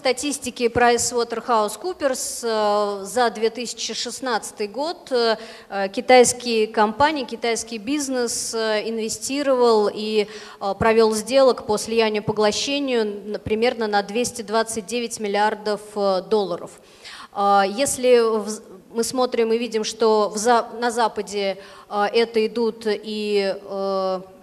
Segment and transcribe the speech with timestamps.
[0.00, 5.12] статистике PricewaterhouseCoopers за 2016 год
[5.92, 10.26] китайские компании, китайский бизнес инвестировал и
[10.78, 15.82] провел сделок по слиянию поглощению примерно на 229 миллиардов
[16.30, 16.70] долларов.
[17.66, 20.34] Если мы смотрим и видим, что
[20.78, 23.54] на Западе это идут и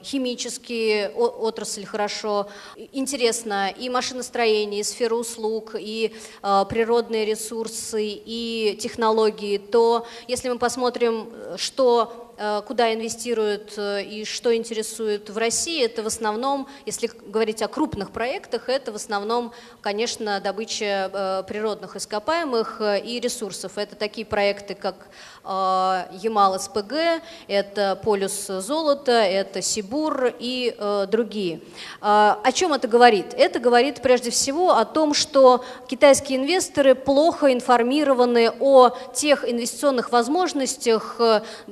[0.04, 2.48] химические отрасли хорошо,
[2.94, 10.58] интересно и машиностроение, и сфера услуг, и э, природные ресурсы, и технологии, то если мы
[10.58, 12.27] посмотрим, что Э,
[12.68, 18.12] куда инвестируют э, и что интересует в России, это в основном, если говорить о крупных
[18.12, 23.78] проектах, это в основном, конечно, добыча э, природных ископаемых и ресурсов.
[23.78, 25.08] Это такие проекты, как
[25.48, 30.76] Ямал-СПГ, это Полюс золота, это Сибур и
[31.10, 31.62] другие.
[32.02, 33.34] О чем это говорит?
[33.34, 41.20] Это говорит прежде всего о том, что китайские инвесторы плохо информированы о тех инвестиционных возможностях,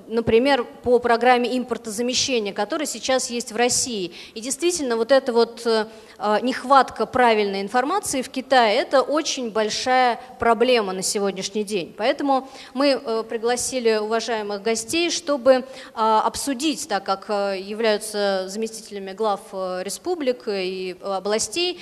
[0.08, 4.12] например, например, по программе импортозамещения, которая сейчас есть в России.
[4.34, 5.88] И действительно, вот эта вот э,
[6.20, 11.94] э, нехватка правильной информации в Китае– это очень большая проблема на сегодняшний день.
[11.98, 13.24] Поэтому мы э,
[13.66, 21.80] пригласили уважаемых гостей, чтобы обсудить, так как являются заместителями глав республик и областей,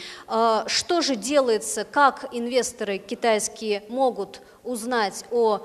[0.67, 5.61] что же делается, как инвесторы китайские могут узнать о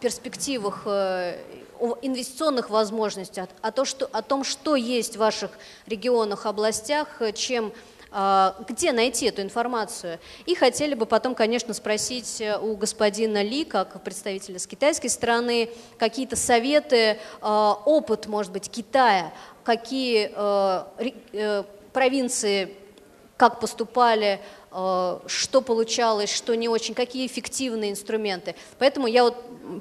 [0.00, 5.50] перспективах о инвестиционных возможностях, о, то, что, о том, что есть в ваших
[5.86, 7.72] регионах, областях, чем а,
[8.68, 10.18] где найти эту информацию.
[10.44, 16.36] И хотели бы потом, конечно, спросить у господина Ли, как представителя с китайской стороны, какие-то
[16.36, 19.32] советы, а, опыт, может быть, Китая,
[19.64, 20.92] какие а,
[21.32, 22.74] э, провинции
[23.36, 24.40] как поступали,
[24.70, 28.54] э, что получалось, что не очень, какие эффективные инструменты.
[28.78, 29.36] Поэтому я вот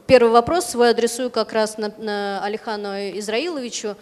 [0.07, 2.89] первый вопрос свой адресую как раз на, на Алихану
[3.19, 3.97] Израиловичу.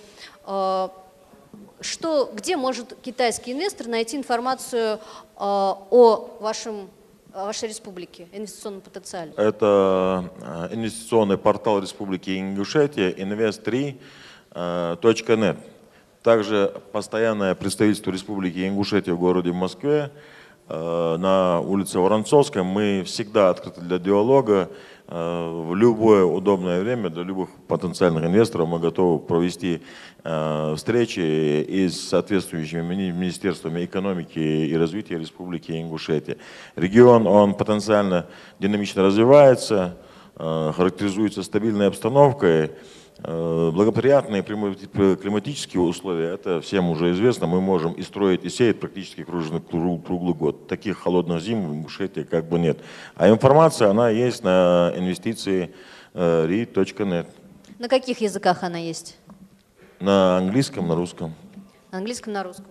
[1.79, 4.99] Э, что, где может китайский инвестор найти информацию э,
[5.37, 6.89] о вашем
[7.33, 9.31] вашей республике, инвестиционном потенциале?
[9.37, 15.57] Это инвестиционный портал Республики Ингушетия invest3.net.
[16.23, 20.11] Также постоянное представительство Республики Ингушетия в городе Москве
[20.67, 22.63] э, на улице Воронцовской.
[22.63, 24.71] Мы всегда открыты для диалога.
[25.09, 29.81] Э, в любое удобное время для любых потенциальных инвесторов мы готовы провести
[30.23, 32.81] э, встречи и с соответствующими
[33.11, 36.37] министерствами экономики и развития Республики Ингушетия.
[36.75, 38.25] Регион, он потенциально
[38.59, 39.97] динамично развивается,
[40.35, 42.71] характеризуется стабильной обстановкой.
[43.23, 49.23] Э, благоприятные климатические условия, это всем уже известно, мы можем и строить, и сеять практически
[49.23, 50.67] круглый, круглый год.
[50.67, 52.79] Таких холодных зим в Ингушетии как бы нет.
[53.15, 55.73] А информация, она есть на инвестиции
[56.13, 57.27] э, re.net.
[57.79, 59.17] На каких языках она есть?
[59.99, 61.33] На английском, на русском.
[61.91, 62.67] На английском, на русском.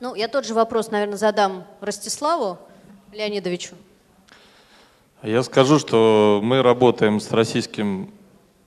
[0.00, 2.58] Ну, я тот же вопрос, наверное, задам Ростиславу
[3.12, 3.74] Леонидовичу.
[5.22, 8.12] Я скажу, что мы работаем с российским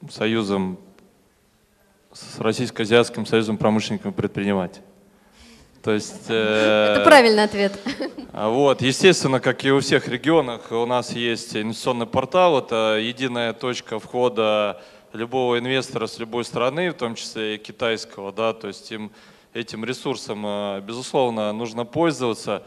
[0.09, 0.77] союзом,
[2.13, 4.83] с Российско-Азиатским союзом промышленников и предпринимателей.
[5.83, 7.79] То есть, э, Это правильный ответ.
[8.33, 12.59] А вот, естественно, как и у всех регионах, у нас есть инвестиционный портал.
[12.59, 14.81] Это единая точка входа
[15.13, 18.31] любого инвестора с любой страны, в том числе и китайского.
[18.31, 19.11] Да, то есть им,
[19.53, 22.63] этим ресурсом, э, безусловно, нужно пользоваться.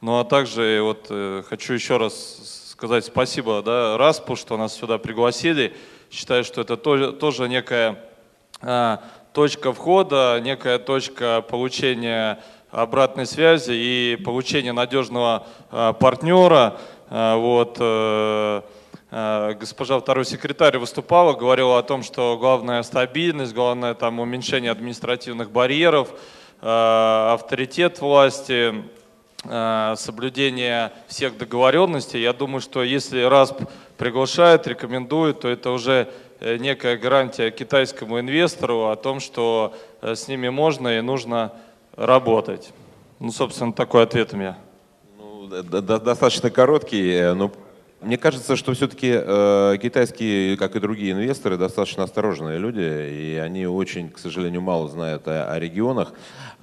[0.00, 4.98] Ну а также вот, э, хочу еще раз сказать спасибо да, Распу, что нас сюда
[4.98, 5.74] пригласили.
[6.10, 8.02] Считаю, что это тоже, некая
[8.62, 9.02] а,
[9.34, 12.38] точка входа, некая точка получения
[12.70, 16.78] обратной связи и получения надежного а, партнера.
[17.10, 18.62] А, вот, а,
[19.54, 26.08] госпожа второй секретарь выступала, говорила о том, что главная стабильность, главное там уменьшение административных барьеров,
[26.60, 28.82] авторитет власти,
[29.96, 32.20] соблюдение всех договоренностей.
[32.20, 33.62] Я думаю, что если РАСП
[33.98, 36.08] приглашает, рекомендует, то это уже
[36.40, 41.52] э, некая гарантия китайскому инвестору о том, что э, с ними можно и нужно
[41.96, 42.72] работать.
[43.18, 44.56] Ну, собственно, такой ответ у меня.
[45.18, 47.50] Ну, достаточно короткий, э, но
[48.00, 53.66] мне кажется, что все-таки э, китайские, как и другие инвесторы, достаточно осторожные люди, и они
[53.66, 56.12] очень, к сожалению, мало знают о, о регионах.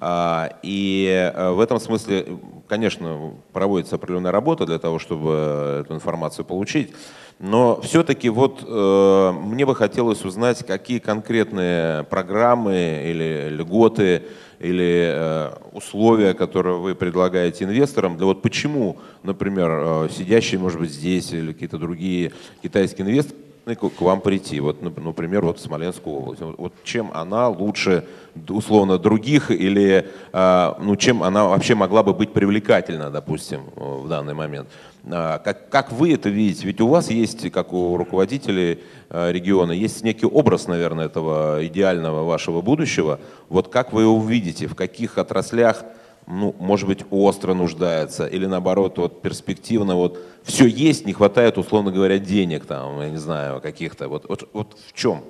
[0.00, 2.38] А, и в этом смысле,
[2.68, 6.92] конечно, проводится определенная работа для того, чтобы эту информацию получить.
[7.38, 14.22] Но все-таки вот э, мне бы хотелось узнать, какие конкретные программы или льготы
[14.58, 18.16] или э, условия, которые вы предлагаете инвесторам?
[18.16, 22.32] Для вот почему, например, э, сидящие, может быть, здесь или какие-то другие
[22.62, 23.40] китайские инвесторы
[23.74, 26.40] к вам прийти, вот, например, вот в Смоленскую область.
[26.40, 28.04] Вот чем она лучше,
[28.48, 34.34] условно, других или а, ну, чем она вообще могла бы быть привлекательна, допустим, в данный
[34.34, 34.68] момент?
[35.08, 36.66] А, как, как вы это видите?
[36.66, 42.24] Ведь у вас есть, как у руководителей а, региона, есть некий образ, наверное, этого идеального
[42.24, 43.20] вашего будущего.
[43.48, 45.84] Вот как вы его увидите, в каких отраслях
[46.26, 51.92] ну, может быть, остро нуждается, или наоборот, вот перспективно, вот все есть, не хватает, условно
[51.92, 55.22] говоря, денег, там, я не знаю, каких-то, вот, вот, вот в чем?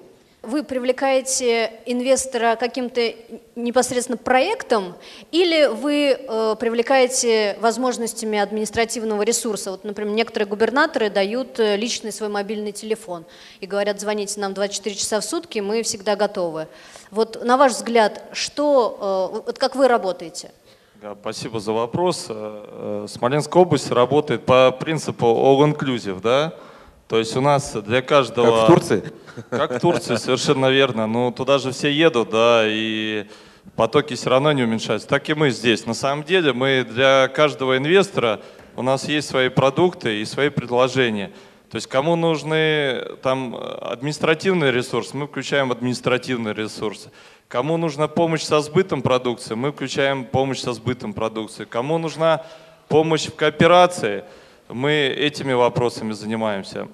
[0.46, 3.00] Вы привлекаете инвестора каким-то
[3.56, 4.94] непосредственно проектом,
[5.32, 9.72] или вы э, привлекаете возможностями административного ресурса?
[9.72, 13.24] Вот, например, некоторые губернаторы дают э, личный свой мобильный телефон
[13.58, 16.68] и говорят, звоните нам 24 часа в сутки, мы всегда готовы.
[17.10, 20.52] Вот на ваш взгляд, что, э, вот как вы работаете?
[21.20, 22.26] Спасибо за вопрос.
[22.28, 26.54] Э, э, Смоленская область работает по принципу all-inclusive, да?
[27.08, 28.60] То есть у нас для каждого...
[28.60, 29.12] Как в Турции?
[29.50, 31.06] Как в Турции, совершенно верно.
[31.06, 33.26] Ну, туда же все едут, да, и
[33.76, 35.06] потоки все равно не уменьшаются.
[35.06, 35.86] Так и мы здесь.
[35.86, 38.40] На самом деле мы для каждого инвестора,
[38.74, 41.32] у нас есть свои продукты и свои предложения.
[41.70, 47.08] То есть кому нужны там административный ресурс, мы включаем административный ресурс.
[47.48, 51.64] Кому нужна помощь со сбытом продукции, мы включаем помощь со сбытом продукции.
[51.64, 52.44] Кому нужна
[52.88, 54.24] помощь в кооперации,
[54.68, 56.88] мы этими вопросами занимаемся.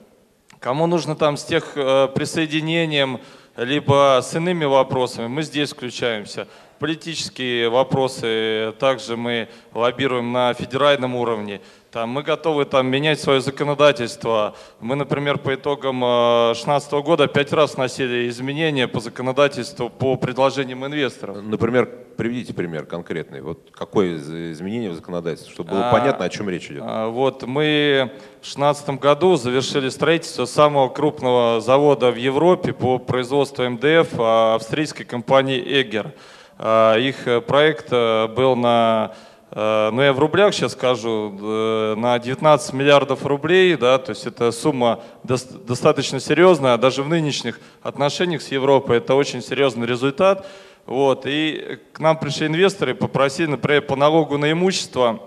[0.58, 3.20] Кому нужно там с тех э, присоединением,
[3.56, 6.46] либо с иными вопросами, мы здесь включаемся.
[6.78, 11.60] Политические вопросы также мы лоббируем на федеральном уровне.
[11.92, 14.54] Там, мы готовы там, менять свое законодательство.
[14.80, 20.86] Мы, например, по итогам 2016 э, года пять раз вносили изменения по законодательству по предложениям
[20.86, 21.42] инвесторов.
[21.42, 21.86] Например,
[22.16, 23.42] приведите пример конкретный.
[23.42, 26.82] Вот какое изменение в законодательстве, чтобы было а, понятно, о чем речь идет.
[26.82, 28.10] А, вот мы
[28.40, 35.04] в 2016 году завершили строительство самого крупного завода в Европе по производству МДФ а, австрийской
[35.04, 36.14] компании «Эгер».
[36.58, 39.12] А, их э, проект э, был на
[39.54, 44.26] Э, ну, я в рублях сейчас скажу, э, на 19 миллиардов рублей, да, то есть
[44.26, 50.46] это сумма достаточно серьезная, даже в нынешних отношениях с Европой это очень серьезный результат.
[50.86, 55.20] Вот, и к нам пришли инвесторы, попросили, например, по налогу на имущество,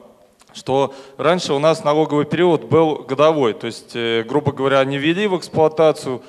[0.54, 5.28] что раньше у нас налоговый период был годовой, то есть, э, грубо говоря, они ввели
[5.28, 6.24] в эксплуатацию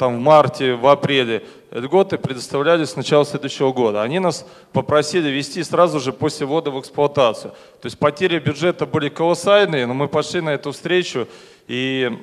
[0.00, 4.02] там в марте, в апреле льготы предоставляли с начала следующего года.
[4.02, 7.50] Они нас попросили вести сразу же после ввода в эксплуатацию.
[7.80, 11.26] То есть потери бюджета были колоссальные, но мы пошли на эту встречу
[11.66, 12.16] и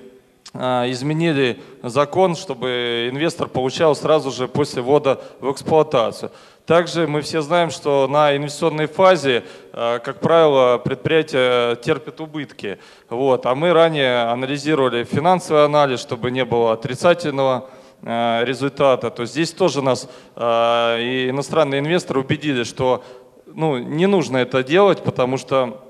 [0.54, 6.32] а, изменили закон, чтобы инвестор получал сразу же после ввода в эксплуатацию.
[6.66, 9.44] Также мы все знаем, что на инвестиционной фазе,
[9.74, 12.78] э, как правило, предприятия терпят убытки.
[13.10, 13.46] Вот.
[13.46, 17.68] А мы ранее анализировали финансовый анализ, чтобы не было отрицательного
[18.04, 19.10] результата.
[19.12, 23.04] То здесь тоже нас э, и иностранные инвесторы убедили, что
[23.46, 25.88] ну, не нужно это делать, потому что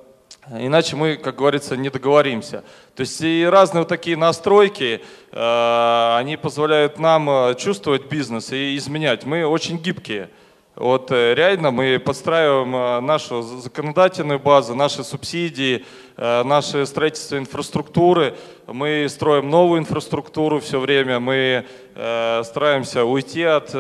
[0.50, 2.64] Иначе мы, как говорится, не договоримся.
[2.96, 9.24] То есть и разные вот такие настройки, они позволяют нам чувствовать бизнес и изменять.
[9.24, 10.30] Мы очень гибкие.
[10.76, 15.86] Вот реально мы подстраиваем нашу законодательную базу, наши субсидии,
[16.18, 18.36] наше строительство инфраструктуры.
[18.68, 23.74] Мы строим новую инфраструктуру все время, мы стараемся уйти от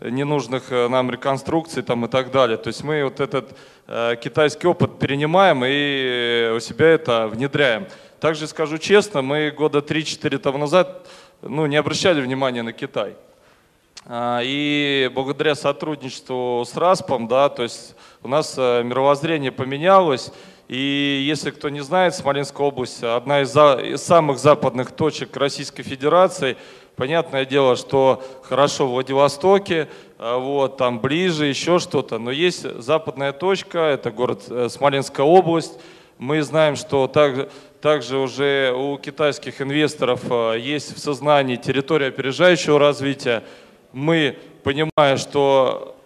[0.00, 2.56] ненужных нам реконструкций там, и так далее.
[2.56, 3.56] То есть мы вот этот
[4.20, 7.86] китайский опыт перенимаем и у себя это внедряем.
[8.18, 11.06] Также скажу честно, мы года 3-4 тому назад
[11.42, 13.14] ну, не обращали внимания на Китай.
[14.06, 20.32] А, и благодаря сотрудничеству с РАСПом, да, то есть у нас э, мировоззрение поменялось,
[20.68, 25.82] и если кто не знает, Смоленская область одна из, за, из самых западных точек Российской
[25.82, 26.56] Федерации.
[26.94, 29.88] Понятное дело, что хорошо в Владивостоке,
[30.18, 35.78] а, вот, там ближе, еще что-то, но есть западная точка, это город э, Смоленская область.
[36.18, 37.50] Мы знаем, что так,
[37.80, 43.44] также уже у китайских инвесторов э, есть в сознании территория опережающего развития,
[43.92, 45.96] мы, понимая, что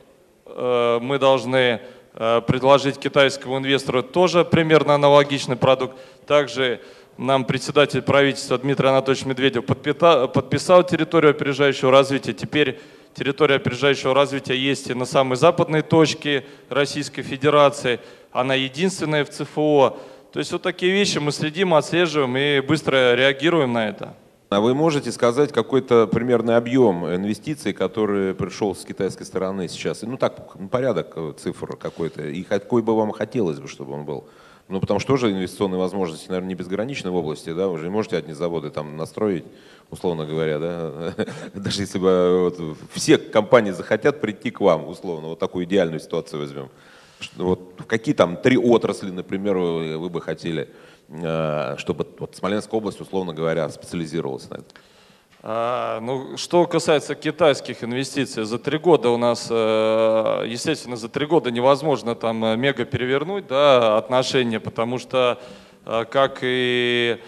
[0.46, 1.80] э, мы должны
[2.14, 5.96] э, предложить китайскому инвестору тоже примерно аналогичный продукт,
[6.26, 6.80] также
[7.18, 12.32] нам председатель правительства Дмитрий Анатольевич Медведев подписал, территорию опережающего развития.
[12.32, 12.80] Теперь
[13.14, 18.00] территория опережающего развития есть и на самой западной точке Российской Федерации.
[18.32, 19.98] Она единственная в ЦФО.
[20.32, 24.14] То есть вот такие вещи мы следим, отслеживаем и быстро реагируем на это.
[24.52, 30.02] А вы можете сказать какой-то примерный объем инвестиций, который пришел с китайской стороны сейчас?
[30.02, 32.28] Ну так, порядок цифр какой-то.
[32.28, 34.28] И какой бы вам хотелось бы, чтобы он был?
[34.68, 37.90] Ну, потому что тоже инвестиционные возможности, наверное, не безграничны в области, да, вы же не
[37.90, 39.44] можете одни заводы там настроить,
[39.90, 41.14] условно говоря, да,
[41.54, 46.40] даже если бы вот, все компании захотят прийти к вам, условно, вот такую идеальную ситуацию
[46.40, 46.68] возьмем.
[47.36, 50.68] Вот какие там три отрасли, например, вы, бы хотели
[51.12, 54.68] Э, чтобы вот Смоленская область, условно говоря, специализировалась на этом?
[55.44, 61.26] А, ну, что касается китайских инвестиций, за три года у нас, э, естественно, за три
[61.26, 65.40] года невозможно там э, мега перевернуть да, отношения, потому что
[65.84, 67.18] как и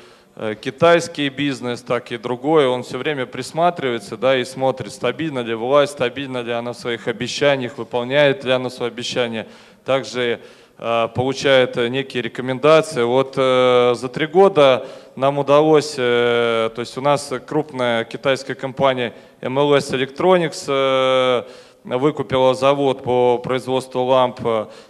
[0.60, 5.92] китайский бизнес, так и другой, он все время присматривается да, и смотрит, стабильно ли власть,
[5.94, 9.48] стабильно ли она в своих обещаниях, выполняет ли она свои обещания.
[9.84, 10.40] Также
[10.76, 13.04] Э, получает некие рекомендации.
[13.04, 19.14] Вот э, за три года нам удалось, э, то есть у нас крупная китайская компания
[19.40, 21.46] MLS Electronics
[21.84, 24.40] выкупила завод по производству ламп.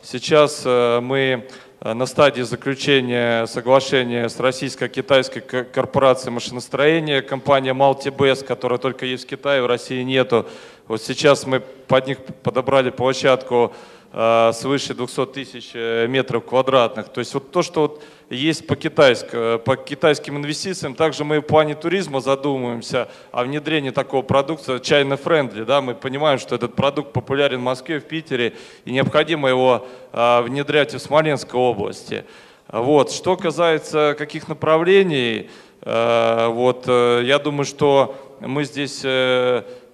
[0.01, 1.49] Сейчас мы
[1.81, 9.61] на стадии заключения соглашения с российско-китайской корпорацией машиностроения, компания Multibest, которая только есть в Китае,
[9.61, 10.47] в России нету.
[10.87, 13.73] Вот сейчас мы под них подобрали площадку
[14.15, 17.09] свыше 200 тысяч э, метров квадратных.
[17.09, 19.27] То есть вот то, что вот есть по, китайск,
[19.65, 25.65] по китайским инвестициям, также мы в плане туризма задумываемся о внедрении такого продукта China Friendly.
[25.65, 25.81] Да?
[25.81, 28.55] Мы понимаем, что этот продукт популярен в Москве, в Питере,
[28.85, 32.25] и необходимо его э, внедрять и в Смоленской области.
[32.69, 33.11] Вот.
[33.11, 35.51] Что касается каких направлений,
[35.85, 39.05] вот, я думаю, что мы здесь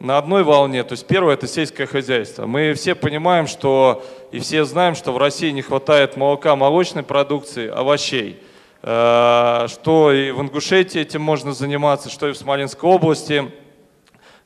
[0.00, 0.82] на одной волне.
[0.82, 2.46] То есть первое– это сельское хозяйство.
[2.46, 4.02] Мы все понимаем, что
[4.32, 8.42] и все знаем, что в России не хватает молока, молочной продукции, овощей.
[8.82, 13.52] Э, что и в Ингушетии этим можно заниматься, что и в Смоленской области.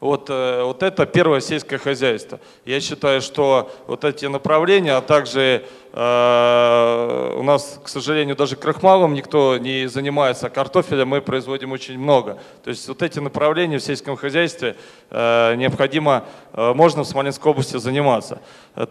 [0.00, 2.40] Вот, э, вот это первое сельское хозяйство.
[2.64, 5.64] Я считаю, что вот эти направления, а также
[5.96, 12.38] у нас, к сожалению, даже крахмалом никто не занимается, а картофеля мы производим очень много.
[12.64, 14.74] То есть вот эти направления в сельском хозяйстве
[15.10, 18.40] э, необходимо, э, можно в Смоленской области заниматься.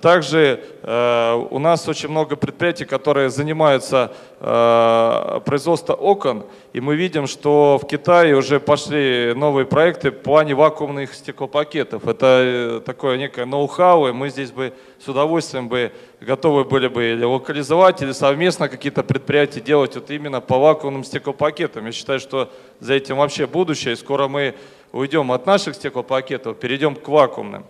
[0.02, 7.86] Также у нас очень много предприятий, которые занимаются производством окон, и мы видим, что в
[7.86, 12.08] Китае уже пошли новые проекты в плане вакуумных стеклопакетов.
[12.08, 15.92] Это такое некое ноу-хау, и мы здесь бы с удовольствием бы
[16.22, 21.86] готовы были бы или локализовать, или совместно какие-то предприятия делать вот именно по вакуумным стеклопакетам.
[21.86, 24.56] Я считаю, что за этим вообще будущее, и скоро мы
[24.94, 27.66] уйдем от наших стеклопакетов, перейдем к вакуумным.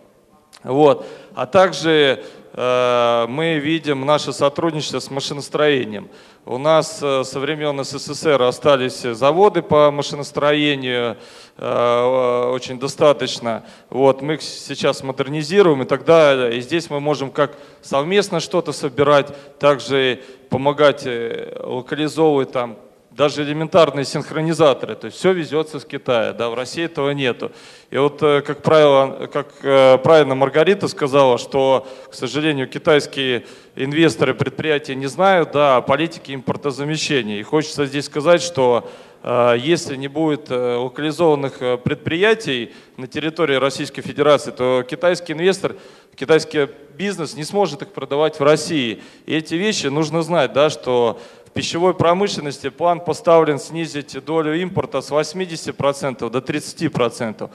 [0.61, 1.05] Вот.
[1.35, 6.09] А также э, мы видим наше сотрудничество с машиностроением.
[6.45, 11.17] У нас э, со времен СССР остались заводы по машиностроению,
[11.57, 13.65] э, очень достаточно.
[13.89, 19.33] Вот, мы их сейчас модернизируем, и тогда и здесь мы можем как совместно что-то собирать,
[19.57, 22.77] также помогать локализовывать там
[23.15, 27.51] даже элементарные синхронизаторы, то есть все везется с Китая, да, в России этого нету.
[27.91, 34.33] И вот, э, как правило, как э, правильно Маргарита сказала, что, к сожалению, китайские инвесторы,
[34.33, 37.39] предприятия не знают, да, о политике импортозамещения.
[37.39, 38.89] И хочется здесь сказать, что
[39.21, 45.75] э, если не будет локализованных предприятий на территории Российской Федерации, то китайский инвестор,
[46.15, 46.67] китайский
[46.97, 49.03] бизнес не сможет их продавать в России.
[49.27, 51.19] И эти вещи нужно знать, да, что
[51.53, 57.49] пищевой промышленности план поставлен снизить долю импорта с 80% до 30%.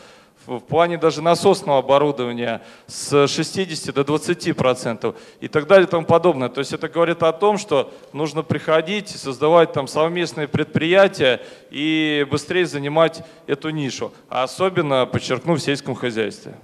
[0.47, 6.49] В плане даже насосного оборудования с 60 до 20% и так далее и тому подобное.
[6.49, 12.64] То есть это говорит о том, что нужно приходить, создавать там совместные предприятия и быстрее
[12.64, 14.11] занимать эту нишу.
[14.31, 16.55] А особенно, подчеркну, в сельском хозяйстве.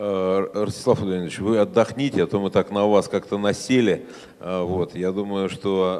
[0.00, 4.06] Э, Ростислав Владимирович, вы отдохните, а то мы так на вас как-то насели.
[4.38, 4.94] Э, вот.
[4.94, 5.98] Я думаю, что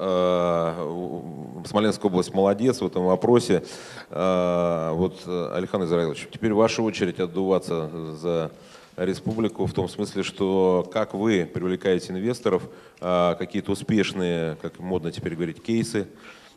[1.64, 3.64] э, Смоленская область молодец в этом вопросе.
[4.08, 8.52] Вот, Александр Израилович, теперь ваша очередь отдуваться за
[8.96, 12.62] республику в том смысле, что как вы привлекаете инвесторов,
[13.00, 16.06] какие-то успешные, как модно теперь говорить, кейсы,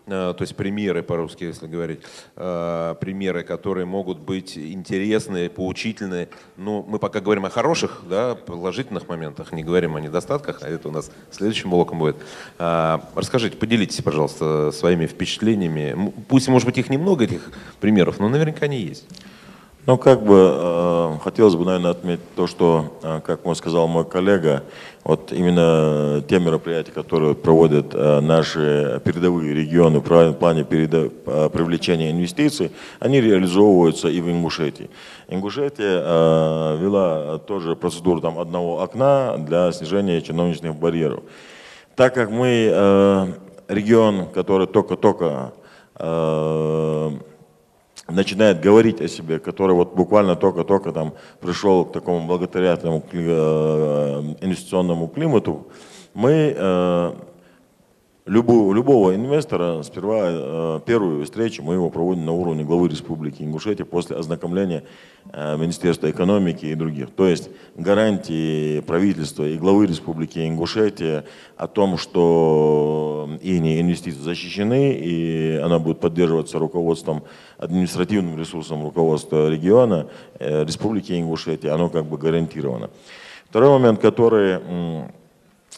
[0.05, 1.99] то есть примеры по-русски, если говорить,
[2.35, 6.29] э, примеры, которые могут быть интересные, поучительные.
[6.57, 10.89] Ну, мы пока говорим о хороших, да, положительных моментах, не говорим о недостатках, а это
[10.89, 12.17] у нас следующим блоком будет.
[12.57, 16.13] Э, расскажите, поделитесь, пожалуйста, своими впечатлениями.
[16.27, 19.05] Пусть, может быть, их немного, этих примеров, но наверняка они есть.
[19.87, 24.63] Ну, как бы хотелось бы, наверное, отметить то, что, э, как мой сказал мой коллега,
[25.03, 33.21] вот именно те мероприятия, которые проводят э, наши передовые регионы в плане привлечения инвестиций, они
[33.21, 34.89] реализовываются и в Ингушетии.
[35.27, 41.23] Ингушетия э, вела тоже процедуру там, одного окна для снижения чиновничных барьеров.
[41.95, 43.27] Так как мы э,
[43.67, 45.53] регион, который только-только
[45.95, 47.11] э,
[48.11, 55.07] начинает говорить о себе, который вот буквально только-только там пришел к такому благотворительному э, инвестиционному
[55.07, 55.67] климату,
[56.13, 57.13] мы э,
[58.25, 63.85] любого, любого инвестора сперва э, первую встречу мы его проводим на уровне главы Республики Ингушетия
[63.85, 64.83] после ознакомления
[65.31, 67.11] э, Министерства экономики и других.
[67.11, 71.25] То есть гарантии правительства и главы Республики Ингушетия
[71.57, 77.23] о том, что их инвестиции защищены и она будет поддерживаться руководством,
[77.57, 80.07] административным ресурсом руководства региона
[80.39, 82.89] э, Республики Ингушетия, оно как бы гарантировано.
[83.49, 85.20] Второй момент, который Э,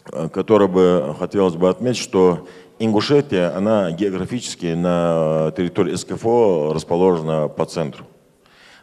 [0.05, 2.48] который бы хотелось бы отметить, что
[2.79, 8.05] Ингушетия, она географически на территории СКФО расположена по центру.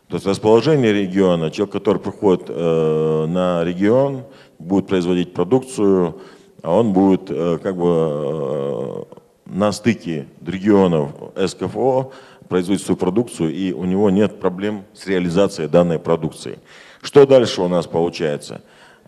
[0.08, 4.24] То есть расположение региона, человек, который приходит э, на регион,
[4.58, 6.20] будет производить продукцию,
[6.62, 9.04] а он будет э, как бы э,
[9.46, 12.12] на стыке регионов СКФО
[12.48, 16.58] производить свою продукцию, и у него нет проблем с реализацией данной продукции.
[17.02, 18.62] Что дальше у нас получается?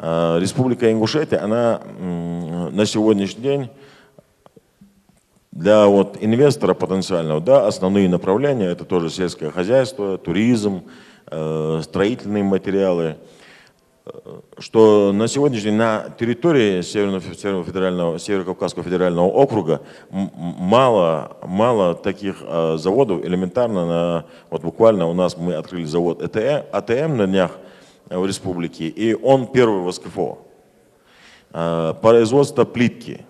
[0.04, 3.70] А, Республика Ингушетия, она на сегодняшний день
[5.52, 10.82] для вот инвестора потенциального, да, основные направления это тоже сельское хозяйство, туризм,
[11.30, 13.16] э, строительные материалы,
[14.58, 17.20] что на сегодняшний день на территории Северного,
[17.62, 25.36] федерального, Северо-Кавказского федерального округа мало, мало таких э, заводов, элементарно, на, вот буквально у нас
[25.36, 27.52] мы открыли завод АТМ на днях,
[28.08, 30.38] в республике, и он первый в СКФО.
[31.52, 33.24] А, производство плитки.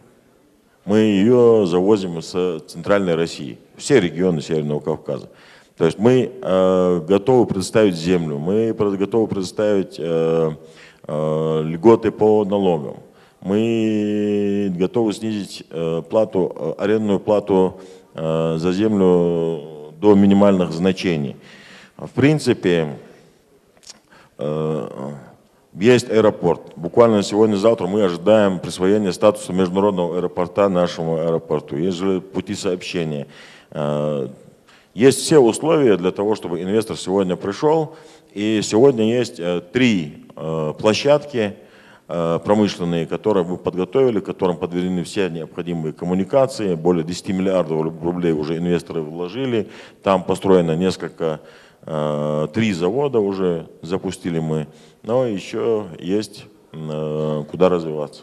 [0.85, 5.29] Мы ее завозим с центральной России, все регионы Северного Кавказа.
[5.77, 10.51] То есть мы э, готовы предоставить землю, мы готовы предоставить э,
[11.07, 12.97] э, льготы по налогам,
[13.41, 17.81] мы готовы снизить э, плату, арендную плату
[18.15, 21.37] э, за землю до минимальных значений.
[21.97, 23.12] В принципе, Э,
[25.75, 26.73] есть аэропорт.
[26.77, 31.77] Буквально сегодня-завтра мы ожидаем присвоения статуса международного аэропорта нашему аэропорту.
[31.77, 33.27] Есть же пути сообщения.
[33.71, 34.29] Э,
[34.95, 37.97] есть все условия для того, чтобы инвестор сегодня пришел.
[38.33, 41.55] И сегодня есть э, три площадки
[42.07, 46.75] промышленные, которые мы подготовили, которым подведены все необходимые коммуникации.
[46.75, 49.69] Более 10 миллиардов рублей уже инвесторы вложили.
[50.03, 51.39] Там построено несколько Э,
[51.85, 54.69] три завода уже запустили мы,
[55.03, 58.23] но еще есть э, куда развиваться.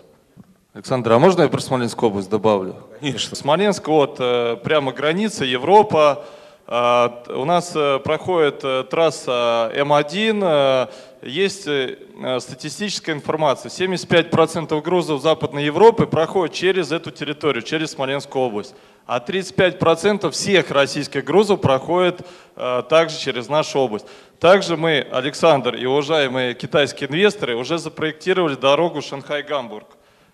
[0.73, 2.75] Александр, а можно я про Смоленскую область добавлю?
[3.01, 3.35] Конечно.
[3.35, 6.25] Смоленск, вот э, прямо граница, Европа.
[6.71, 7.71] У нас
[8.03, 8.59] проходит
[8.91, 10.89] трасса М1,
[11.23, 13.71] есть статистическая информация.
[13.71, 18.75] 75% грузов Западной Европы проходит через эту территорию, через Смоленскую область
[19.09, 22.21] а 35% всех российских грузов проходит
[22.55, 24.05] э, также через нашу область.
[24.39, 29.87] Также мы, Александр и уважаемые китайские инвесторы, уже запроектировали дорогу Шанхай-Гамбург,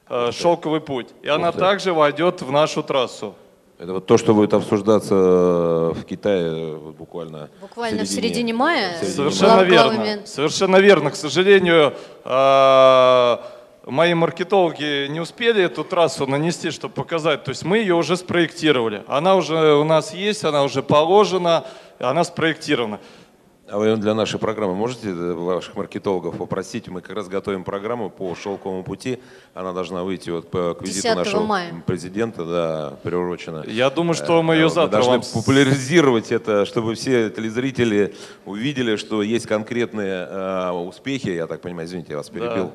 [0.09, 3.33] э, шелковый путь, и она также войдет в нашу трассу.
[3.79, 7.49] Это вот то, что будет обсуждаться э, в Китае буквально.
[7.61, 8.97] Буквально в середине, в середине мая.
[9.01, 10.19] Совершенно верно.
[10.25, 11.11] Совершенно верно.
[11.11, 11.93] К сожалению,
[12.25, 13.37] э,
[13.85, 17.43] мои маркетологи не успели эту трассу нанести, чтобы показать.
[17.43, 19.03] То есть мы ее уже спроектировали.
[19.07, 21.65] Она уже у нас есть, она уже положена,
[21.99, 22.99] она спроектирована.
[23.67, 26.87] А вы для нашей программы можете ваших маркетологов попросить?
[26.87, 29.19] Мы как раз готовим программу по шелковому пути.
[29.55, 31.73] Она должна выйти вот по, визиту нашего мая.
[31.83, 33.63] президента, да, приурочена.
[33.67, 35.41] Я думаю, что мы ее завтра мы должны вам...
[35.41, 41.29] популяризировать это, чтобы все телезрители увидели, что есть конкретные э, успехи.
[41.29, 42.71] Я так понимаю, извините, я вас перебил.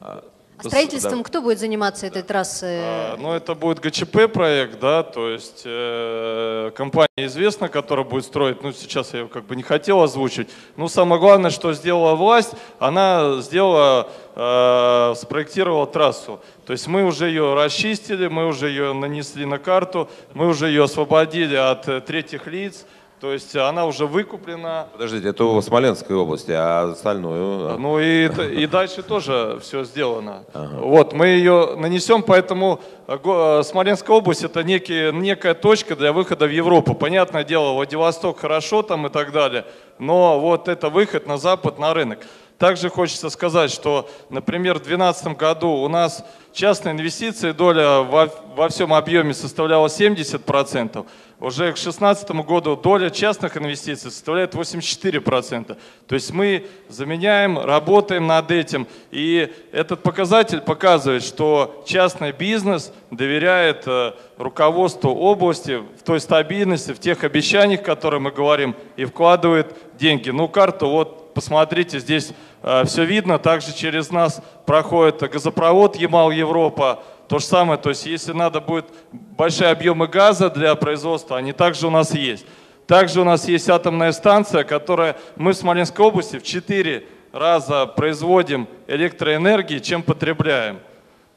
[0.00, 0.22] Да.
[0.62, 1.24] А строительством да.
[1.24, 2.78] кто будет заниматься этой трассой?
[2.80, 8.62] А, ну, это будет ГЧП проект, да, то есть э, компания известна, которая будет строить,
[8.62, 13.40] ну, сейчас я как бы не хотел озвучить, но самое главное, что сделала власть, она
[13.40, 16.40] сделала, э, спроектировала трассу.
[16.66, 20.84] То есть мы уже ее расчистили, мы уже ее нанесли на карту, мы уже ее
[20.84, 22.84] освободили от э, третьих лиц,
[23.20, 24.86] То есть она уже выкуплена.
[24.92, 27.76] Подождите, это в Смоленской области, а остальное?
[27.76, 30.44] Ну и, и дальше тоже все сделано.
[30.54, 30.78] Ага.
[30.80, 36.46] Вот, мы ее нанесем, поэтому э, э, Смоленская область это некий, некая точка для выхода
[36.46, 36.94] в Европу.
[36.94, 39.66] Понятное дело, Владивосток хорошо там и так далее,
[39.98, 42.20] но вот это выход на запад, на рынок.
[42.56, 48.68] Также хочется сказать, что, например, в 2012 году у нас частные инвестиции, доля во, во
[48.68, 51.06] всем объеме составляла 70%.
[51.40, 55.76] Уже к 2016 году доля частных инвестиций составляет 84%.
[56.06, 58.86] То есть мы заменяем, работаем над этим.
[59.10, 67.00] И этот показатель показывает, что частный бизнес доверяет э, руководству области в той стабильности, в
[67.00, 70.28] тех обещаниях, которые мы говорим, и вкладывает деньги.
[70.28, 73.38] Ну, карту вот посмотрите, здесь Э, все видно.
[73.38, 77.02] Также через нас проходит газопровод Ямал-Европа.
[77.30, 81.86] То же самое, то есть если надо будет большие объемы газа для производства, они также
[81.86, 82.44] у нас есть.
[82.88, 88.66] Также у нас есть атомная станция, которая мы в Смоленской области в 4 раза производим
[88.88, 90.80] электроэнергии, чем потребляем.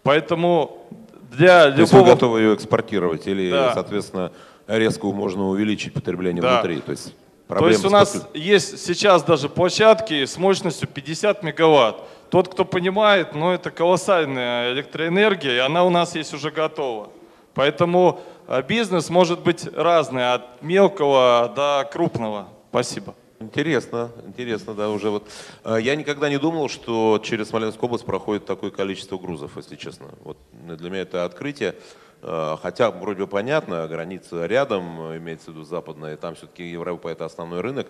[0.01, 0.87] Поэтому
[1.31, 1.75] для любого...
[1.75, 3.75] То есть вы готовы ее экспортировать или, да.
[3.75, 4.31] соответственно,
[4.65, 6.53] резко можно увеличить потребление да.
[6.53, 6.81] внутри?
[6.81, 7.13] То есть
[7.47, 11.97] то есть у нас есть сейчас даже площадки с мощностью 50 мегаватт.
[12.29, 17.09] Тот, кто понимает, ну это колоссальная электроэнергия, и она у нас есть уже готова.
[17.53, 22.47] Поэтому а, бизнес может быть разный, от мелкого до крупного.
[22.71, 23.13] Спасибо.
[23.39, 25.27] Интересно, интересно, да, уже вот.
[25.63, 30.07] А, я никогда не думал, что через Смоленскую область проходит такое количество грузов, если честно.
[30.23, 31.75] Вот для меня это открытие.
[32.23, 37.61] Э, хотя вроде понятно, граница рядом, имеется в виду западная, там все-таки Европа это основной
[37.61, 37.87] рынок.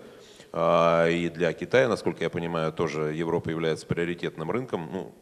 [0.52, 4.88] А, и для Китая, насколько я понимаю, тоже Европа является приоритетным рынком.
[4.92, 5.12] Ну,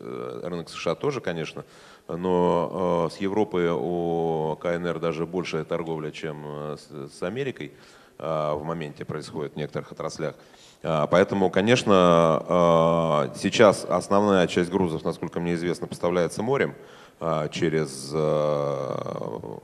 [0.00, 1.64] э, рынок США тоже, конечно,
[2.08, 7.72] но э, с Европой у КНР даже большая торговля, чем с Америкой
[8.18, 10.36] в моменте происходит в некоторых отраслях.
[10.80, 16.74] Поэтому, конечно, сейчас основная часть грузов, насколько мне известно, поставляется морем.
[17.18, 19.58] А, через э,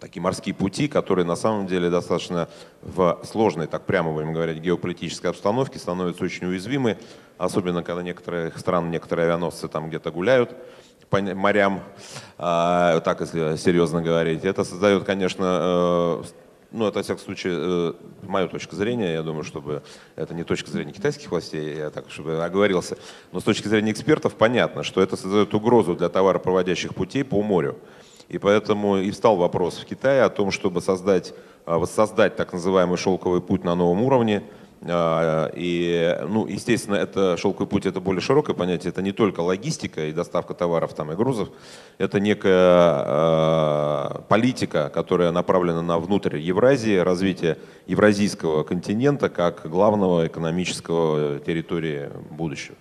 [0.00, 2.48] такие морские пути, которые на самом деле достаточно
[2.80, 6.96] в сложной, так прямо будем говорить, геополитической обстановке становятся очень уязвимы,
[7.36, 10.56] особенно когда некоторые страны, некоторые авианосцы там где-то гуляют
[11.10, 11.80] по морям,
[12.38, 14.44] а, так если серьезно говорить.
[14.44, 16.22] Это создает, конечно, э,
[16.70, 19.82] ну, это, во всяком случае, э, моя точка зрения, я думаю, чтобы
[20.16, 22.98] это не точка зрения китайских властей, я так, чтобы оговорился,
[23.32, 27.78] но с точки зрения экспертов понятно, что это создает угрозу для товаропроводящих путей по морю.
[28.28, 31.32] И поэтому и встал вопрос в Китае о том, чтобы создать,
[31.64, 34.42] а, воссоздать так называемый шелковый путь на новом уровне–
[34.80, 38.90] и, ну, естественно, это шелковый путь это более широкое понятие.
[38.90, 41.50] Это не только логистика и доставка товаров там, и грузов.
[41.98, 51.40] Это некая э, политика, которая направлена на внутрь Евразии, развитие евразийского континента как главного экономического
[51.40, 52.76] территории будущего.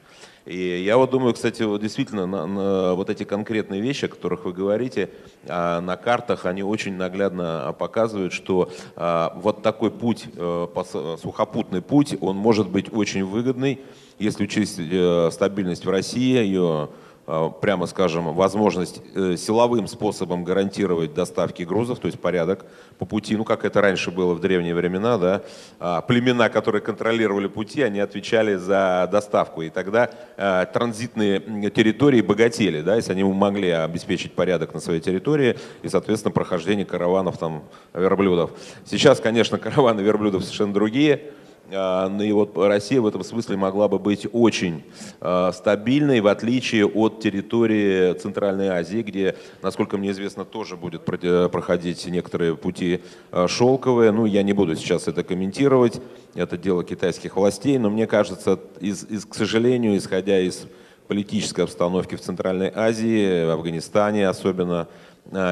[0.47, 4.45] И я вот думаю, кстати, вот действительно, на, на вот эти конкретные вещи, о которых
[4.45, 5.10] вы говорите,
[5.45, 12.15] а, на картах они очень наглядно показывают, что а, вот такой путь, а, сухопутный путь,
[12.21, 13.81] он может быть очень выгодный,
[14.19, 16.89] если учесть а, стабильность в России, ее
[17.27, 22.65] прямо скажем, возможность э, силовым способом гарантировать доставки грузов, то есть порядок
[22.97, 25.43] по пути, ну как это раньше было в древние времена, да,
[25.77, 32.81] а, племена, которые контролировали пути, они отвечали за доставку, и тогда э, транзитные территории богатели,
[32.81, 37.63] да, если они могли обеспечить порядок на своей территории и, соответственно, прохождение караванов там
[37.93, 38.51] верблюдов.
[38.85, 41.33] Сейчас, конечно, караваны верблюдов совершенно другие,
[41.69, 44.84] и вот Россия в этом смысле могла бы быть очень
[45.19, 52.06] а, стабильной, в отличие от территории Центральной Азии, где, насколько мне известно, тоже будет проходить
[52.08, 53.01] некоторые пути
[53.32, 54.12] а, шелковые.
[54.12, 55.99] Ну, я не буду сейчас это комментировать,
[56.36, 60.67] это дело китайских властей, но мне кажется, из, из, к сожалению, исходя из
[61.08, 64.88] политической обстановки в Центральной Азии, в Афганистане особенно,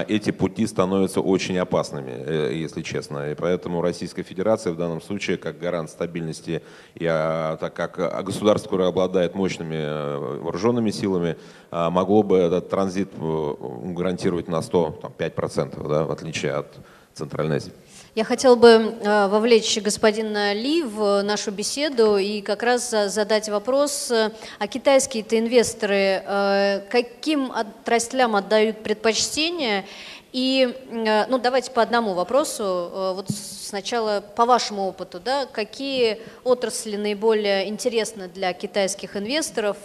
[0.08, 3.32] эти пути становятся очень опасными, э, если честно.
[3.32, 6.62] И поэтому Российская Федерация в данном случае, как гарант стабильности,
[6.96, 11.38] и, а, так как государство, которое обладает мощными э, вооруженными силами,
[11.72, 16.68] могло бы этот транзит гарантировать на 105%, да, в отличие от
[17.14, 17.74] Центральной Азии.
[18.16, 24.10] Я хотела бы э, вовлечь господина Ли в нашу беседу и как раз задать вопрос,
[24.10, 29.86] э, а китайские-то инвесторы э, каким отраслям отдают предпочтение?
[30.32, 33.14] И, ну, давайте по одному вопросу.
[33.16, 39.78] Вот сначала по вашему опыту, да, какие отрасли наиболее интересны для китайских инвесторов,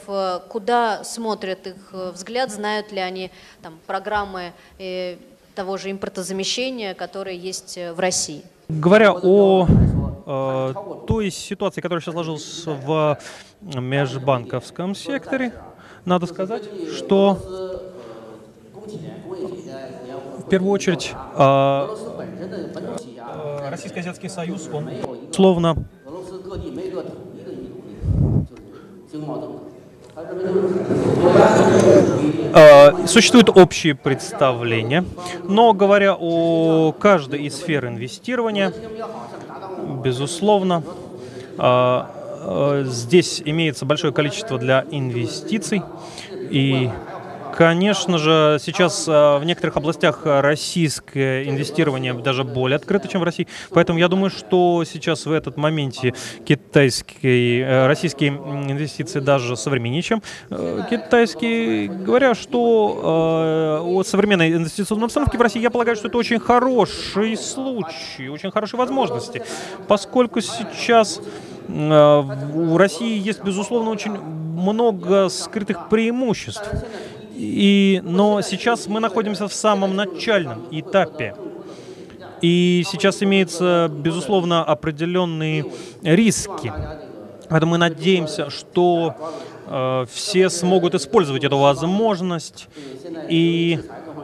[0.48, 3.30] куда смотрят их взгляд, знают ли они
[3.62, 4.52] там программы
[5.54, 8.42] того же импортозамещения, которое есть э, в России?
[8.68, 9.66] Говоря о
[10.26, 10.74] э,
[11.06, 13.18] той ситуации, которая сейчас сложилась в
[13.60, 15.52] межбанковском секторе,
[16.04, 16.62] надо сказать,
[16.96, 17.36] что
[20.38, 21.86] в первую очередь э,
[23.70, 24.90] Российско-Азиатский союз, он
[25.32, 25.76] словно
[33.06, 35.04] существуют общие представления,
[35.44, 38.72] но говоря о каждой из сфер инвестирования,
[40.02, 40.82] безусловно,
[41.58, 42.02] э,
[42.42, 45.82] э, здесь имеется большое количество для инвестиций,
[46.50, 46.90] и
[47.60, 53.46] Конечно же, сейчас э, в некоторых областях российское инвестирование даже более открыто, чем в России.
[53.68, 56.14] Поэтому я думаю, что сейчас в этот моменте
[56.46, 61.88] китайские, э, российские инвестиции даже современнее, чем э, китайские.
[61.88, 68.30] Говоря, что о современной инвестиционной обстановке в России, я полагаю, что это очень хороший случай,
[68.30, 69.42] очень хорошие возможности,
[69.86, 71.20] поскольку сейчас
[71.68, 76.66] у России есть, безусловно, очень много скрытых преимуществ.
[77.42, 81.34] И, но сейчас мы находимся в самом начальном этапе.
[82.42, 85.64] И сейчас имеются, безусловно, определенные
[86.02, 86.70] риски.
[87.48, 89.14] Поэтому мы надеемся, что
[89.66, 92.68] э, все смогут использовать эту возможность
[93.30, 93.80] и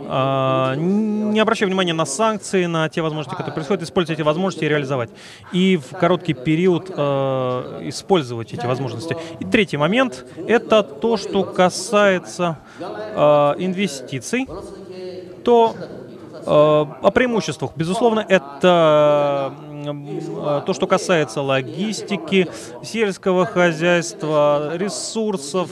[0.07, 5.11] не обращая внимания на санкции, на те возможности, которые происходят, использовать эти возможности и реализовать.
[5.53, 9.16] И в короткий период э, использовать эти возможности.
[9.40, 12.85] И третий момент— это то, что касается э,
[13.59, 14.47] инвестиций,
[15.45, 17.73] то э, о преимуществах.
[17.75, 19.53] Безусловно, это
[20.66, 22.49] то, что касается логистики,
[22.83, 25.71] сельского хозяйства, ресурсов,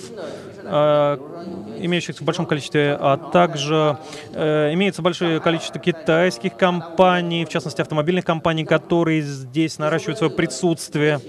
[0.64, 3.98] имеющихся в большом количестве, а также
[4.32, 11.20] э, имеется большое количество китайских компаний, в частности автомобильных компаний, которые здесь наращивают свое присутствие.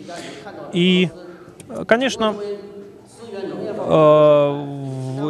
[0.73, 1.09] И,
[1.87, 2.35] конечно,
[3.77, 4.74] э,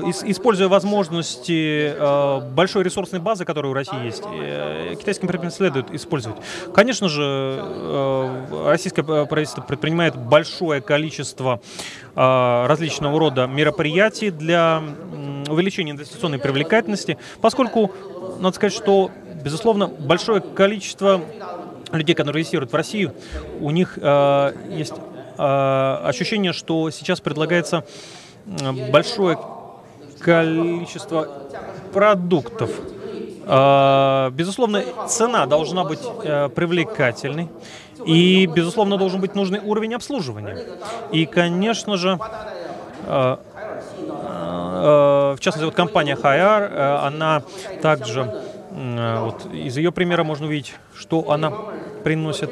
[0.01, 6.37] используя возможности э, большой ресурсной базы, которая у России есть, э, китайским предприятиям следует использовать.
[6.73, 11.59] Конечно же, э, российское правительство предпринимает большое количество
[12.15, 14.81] различного рода мероприятий для
[15.49, 17.91] увеличения инвестиционной привлекательности, поскольку,
[18.39, 19.11] надо сказать, что,
[19.43, 21.21] безусловно, большое количество
[21.91, 23.13] людей, которые инвестируют в Россию,
[23.59, 24.93] у них есть
[25.37, 27.83] ощущение, что сейчас предлагается
[28.91, 29.37] большое
[30.25, 31.27] количество
[31.93, 32.71] продуктов.
[33.45, 37.49] А, безусловно, цена должна быть э, привлекательной.
[38.05, 40.57] И, безусловно, должен быть нужный уровень обслуживания.
[41.11, 42.19] И, конечно же,
[43.05, 43.37] э,
[44.01, 46.71] э, в частности, вот компания Хайар,
[47.05, 47.43] она
[47.81, 51.53] также, вот из ее примера можно увидеть, что она
[52.03, 52.49] приносит.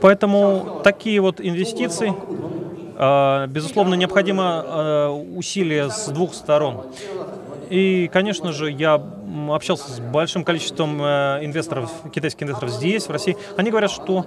[0.00, 2.59] Поэтому такие вот инвестиции а,
[3.46, 6.86] безусловно, необходимо а, усилие с двух сторон.
[7.70, 9.00] И, конечно же, я
[9.48, 13.36] общался с большим количеством э, инвесторов, китайских инвесторов здесь, в России.
[13.56, 14.26] Они говорят, что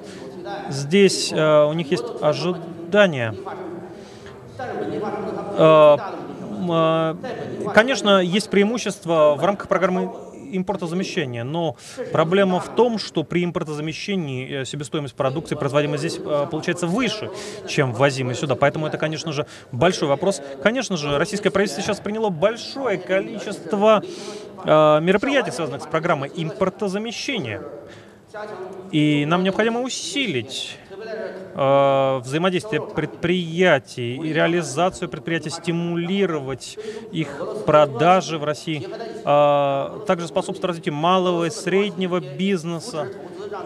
[0.69, 3.35] здесь э, у них есть ожидания.
[5.57, 7.17] А,
[7.73, 10.09] конечно, есть преимущество в рамках программы
[10.57, 11.43] импортозамещения.
[11.43, 11.75] Но
[12.11, 17.29] проблема в том, что при импортозамещении э, себестоимость продукции, производимой здесь, э, получается выше,
[17.67, 18.55] чем ввозимой сюда.
[18.55, 20.41] Поэтому это, конечно же, большой вопрос.
[20.61, 24.03] Конечно же, российское правительство сейчас приняло большое количество
[24.63, 27.61] э, мероприятий, связанных с программой импортозамещения.
[28.91, 30.77] И нам необходимо усилить
[32.23, 36.77] взаимодействие предприятий и реализацию предприятий, стимулировать
[37.11, 37.27] их
[37.65, 43.09] продажи в России, э, также способствовать развитию малого и среднего бизнеса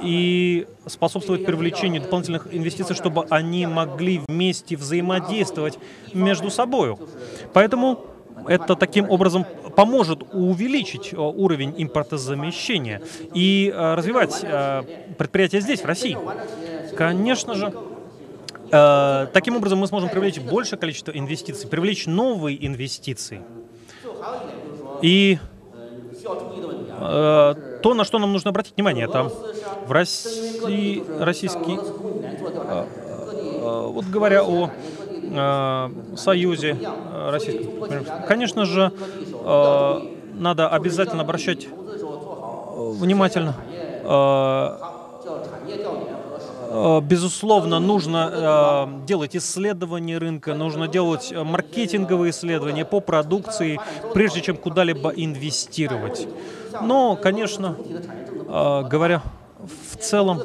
[0.01, 5.79] и способствовать привлечению дополнительных инвестиций, чтобы они могли вместе взаимодействовать
[6.13, 6.97] между собой.
[7.53, 8.05] Поэтому
[8.47, 13.01] это таким образом поможет увеличить э, уровень импортозамещения
[13.33, 14.83] и э, развивать э,
[15.17, 16.17] предприятия здесь, в России.
[16.97, 17.73] Конечно же,
[19.33, 23.41] таким образом мы сможем привлечь большее количество инвестиций, привлечь новые инвестиции.
[25.01, 25.37] И
[26.99, 29.23] то, на что нам нужно обратить внимание, это
[29.85, 31.77] в России, российский,
[33.93, 34.71] вот говоря о
[35.29, 37.67] Э, союзе э, российском.
[38.27, 38.91] Конечно же,
[39.33, 39.99] э,
[40.35, 43.55] надо обязательно обращать внимательно.
[47.01, 53.79] Безусловно, нужно делать исследования рынка, нужно делать маркетинговые исследования по продукции,
[54.13, 56.27] прежде чем куда-либо инвестировать.
[56.81, 57.75] Но, конечно,
[58.47, 59.21] говоря
[59.91, 60.41] в целом,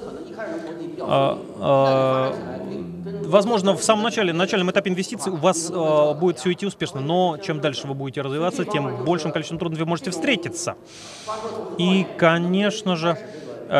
[3.32, 7.00] возможно, в самом начале, на начальном этапе инвестиций у вас а, будет все идти успешно,
[7.00, 10.76] но чем дальше вы будете развиваться, тем большим количеством трудностей вы можете встретиться.
[11.78, 13.18] И, конечно же,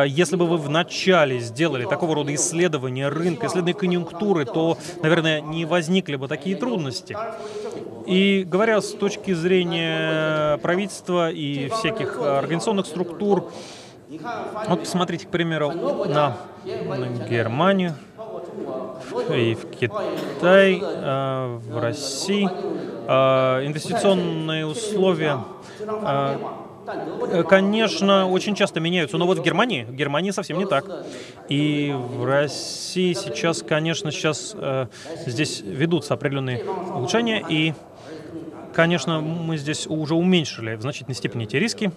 [0.07, 6.17] если бы вы вначале сделали такого рода исследования рынка, исследования конъюнктуры, то, наверное, не возникли
[6.17, 7.17] бы такие трудности.
[8.07, 13.51] И говоря с точки зрения правительства и всяких организационных структур,
[14.69, 17.95] вот посмотрите, к примеру, на, на Германию
[19.35, 22.49] и в Китай, э, в России.
[23.09, 25.39] Э, инвестиционные условия
[27.49, 29.19] конечно, очень часто меняются.
[29.19, 30.85] Но вот в Германии, в Германии совсем не так.
[31.49, 34.87] И в России сейчас, конечно, сейчас э,
[35.27, 37.45] здесь ведутся определенные улучшения.
[37.49, 37.75] И,
[38.75, 41.93] конечно, мы здесь уже уменьшили в значительной степени эти риски.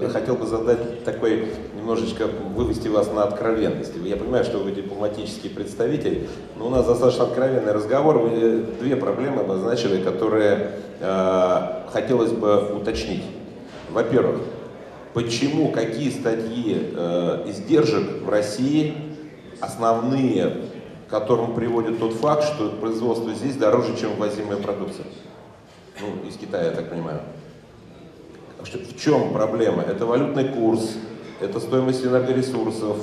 [0.00, 3.92] Я хотел бы задать такой, немножечко вывести вас на откровенность.
[4.02, 8.18] Я понимаю, что вы дипломатический представитель, но у нас достаточно откровенный разговор.
[8.18, 13.22] Вы две проблемы обозначили, которые э, хотелось бы уточнить.
[13.94, 14.40] Во-первых,
[15.12, 18.92] почему, какие статьи э, издержек в России
[19.60, 20.50] основные,
[21.06, 25.06] к которым приводит тот факт, что производство здесь дороже, чем ввозимая продукция?
[26.00, 27.20] Ну, из Китая, я так понимаю.
[28.58, 29.84] В чем проблема?
[29.84, 30.96] Это валютный курс,
[31.40, 32.96] это стоимость энергоресурсов,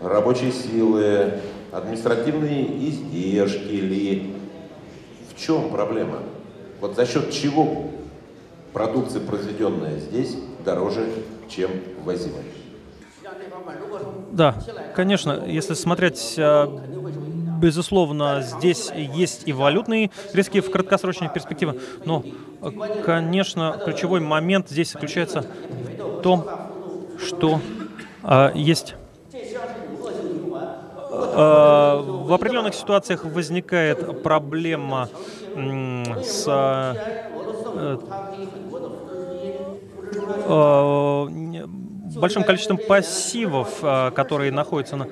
[0.00, 1.40] рабочей силы,
[1.72, 4.36] административные издержки ли.
[5.34, 6.18] В чем проблема?
[6.80, 7.90] Вот за счет чего
[8.72, 11.08] продукция, произведенная здесь, дороже,
[11.48, 11.70] чем
[12.04, 12.44] ввозимая?
[14.32, 14.54] Да,
[14.94, 16.66] конечно, если смотреть а,
[17.60, 22.24] безусловно, здесь есть и валютные риски в краткосрочной перспективе, но,
[23.04, 25.44] конечно, ключевой момент здесь заключается
[25.98, 26.44] в том,
[27.18, 27.60] что
[28.22, 28.94] а, есть
[31.12, 35.08] а, в определенных ситуациях возникает проблема
[35.54, 36.96] с а,
[42.16, 45.06] большим количеством пассивов, а, которые находятся на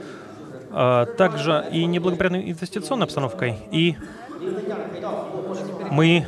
[1.16, 3.56] также и неблагоприятной инвестиционной обстановкой.
[3.70, 3.96] И
[5.90, 6.26] мы,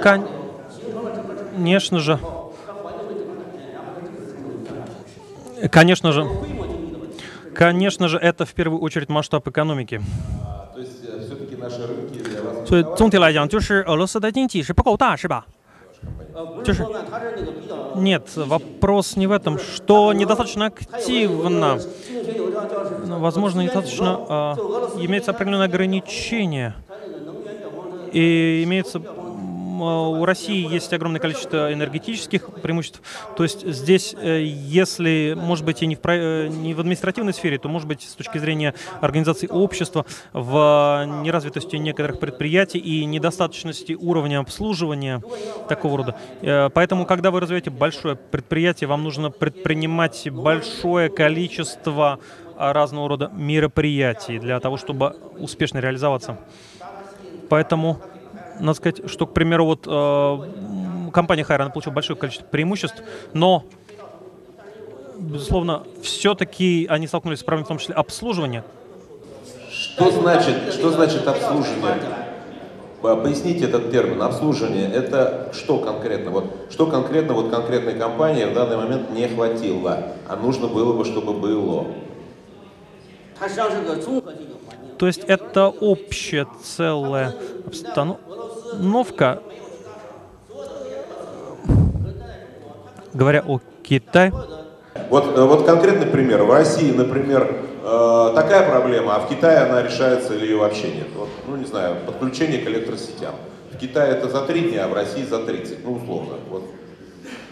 [0.00, 2.20] конечно же,
[5.70, 6.28] конечно же,
[7.54, 10.00] конечно же, это в первую очередь масштаб экономики.
[10.74, 11.55] То есть э, все-таки наши рынки для вас...
[12.65, 15.45] 所以总体来讲，就是俄罗斯的经济是不够大，是吧？
[17.95, 21.77] нет, вопрос не в этом, что недостаточно активно.
[23.19, 24.55] Возможно, недостаточно а,
[24.97, 26.73] имеется определенное ограничение.
[28.11, 28.99] И имеется
[29.82, 33.00] у России есть огромное количество энергетических преимуществ.
[33.36, 37.58] То есть здесь, э, если, может быть, и не в, э, не в административной сфере,
[37.58, 44.40] то, может быть, с точки зрения организации общества, в неразвитости некоторых предприятий и недостаточности уровня
[44.40, 45.22] обслуживания
[45.68, 46.16] такого рода.
[46.42, 52.18] Э, поэтому, когда вы развиваете большое предприятие, вам нужно предпринимать большое количество
[52.58, 56.38] разного рода мероприятий для того, чтобы успешно реализоваться.
[57.48, 58.00] Поэтому
[58.60, 63.64] надо сказать, что, к примеру, вот э, компания Хайра, она получила большое количество преимуществ, но,
[65.18, 68.64] безусловно, все-таки они столкнулись с проблемой, в том числе обслуживания.
[69.70, 72.26] Что значит, что значит обслуживание?
[73.02, 74.20] Поясните этот термин.
[74.22, 76.30] Обслуживание– это что конкретно?
[76.30, 81.04] Вот, что конкретно вот конкретной компании в данный момент не хватило, а нужно было бы,
[81.04, 81.86] чтобы было?
[84.98, 87.34] То есть это общая целая
[87.66, 89.42] обстановка
[93.16, 94.32] говоря о Китае,
[95.10, 96.42] вот, э, вот конкретный пример.
[96.42, 101.08] В России, например, э, такая проблема, а в Китае она решается или ее вообще нет.
[101.14, 103.34] Вот, ну, не знаю, подключение к электросетям.
[103.72, 106.34] В Китае это за три дня, а в России за 30, ну, условно.
[106.48, 106.64] Вот,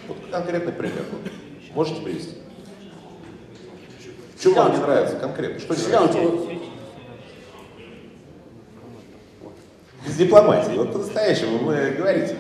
[0.09, 1.05] вот конкретный пример.
[1.13, 1.33] Вот.
[1.75, 2.35] Можете привести?
[4.39, 5.61] Что вам не нравится конкретно?
[5.61, 6.19] Что не нравится?
[10.07, 10.73] Без дипломатии.
[10.77, 12.37] Вот по-настоящему вы говорите.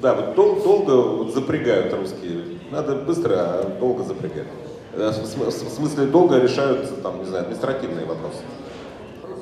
[0.00, 2.58] Да, вот дол- долго вот запрягают русские.
[2.70, 4.48] Надо быстро, а долго запрягают.
[4.92, 8.38] Э, в смысле, долго решаются, там, не знаю, административные вопросы.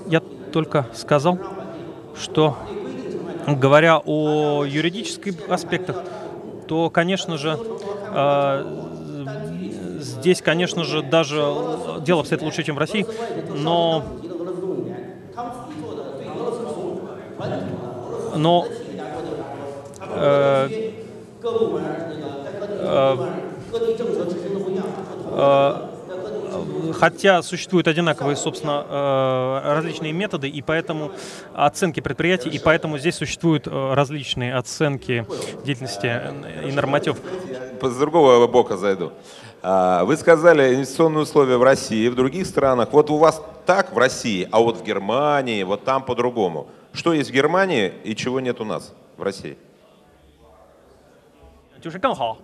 [0.06, 0.22] Я
[0.52, 1.38] только сказал,
[2.18, 2.56] что
[3.46, 5.96] говоря о юридических аспектах,
[6.68, 7.58] то, конечно же,
[8.14, 8.64] э,
[10.00, 11.42] здесь, конечно же, даже
[12.00, 13.06] дело обстоит лучше, чем в России,
[13.54, 14.04] но
[18.42, 18.66] но
[20.00, 20.68] э,
[25.30, 31.12] э, хотя существуют одинаковые, собственно, э, различные методы, и поэтому
[31.54, 35.24] оценки предприятий, и поэтому здесь существуют э, различные оценки
[35.64, 36.20] деятельности
[36.66, 37.16] и норматив.
[37.80, 39.12] С другого бока зайду.
[39.64, 42.88] А, вы сказали инвестиционные условия в России, в других странах.
[42.92, 46.66] Вот у вас так в России, а вот в Германии, вот там по-другому.
[46.93, 49.57] Что есть в Германии и чего нет у нас в России?
[51.79, 52.37] 就是更好。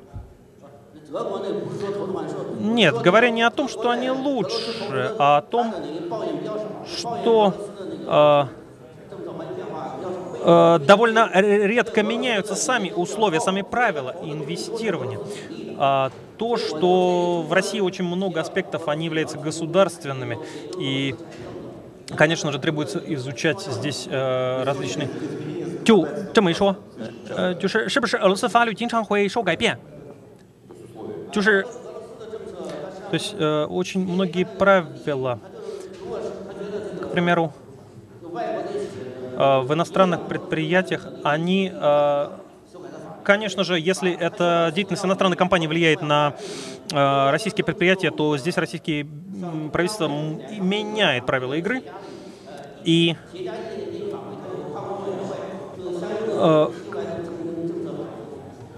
[2.59, 5.73] нет, говоря не о том, что они лучше, а о том,
[6.87, 7.53] что
[8.07, 8.45] э,
[10.43, 15.19] э, довольно редко меняются сами условия, сами правила инвестирования.
[15.77, 20.39] А то, что в России очень много аспектов, они являются государственными,
[20.79, 21.15] и,
[22.15, 25.09] конечно же, требуется изучать здесь э, различные
[25.83, 26.75] 就这么一说，
[27.35, 29.77] 呃，就是是不是俄罗斯法律经常会受改变？
[31.31, 31.63] 就是
[33.09, 35.39] то есть э, очень многие правила,
[37.01, 37.51] к примеру,
[39.37, 42.29] э, в иностранных предприятиях, они, э,
[43.28, 46.34] конечно же, если эта деятельность иностранной компании влияет на
[46.90, 49.06] э, российские предприятия, то здесь российские
[49.70, 51.82] правительства меняет правила игры.
[52.84, 53.16] И
[56.40, 56.66] э,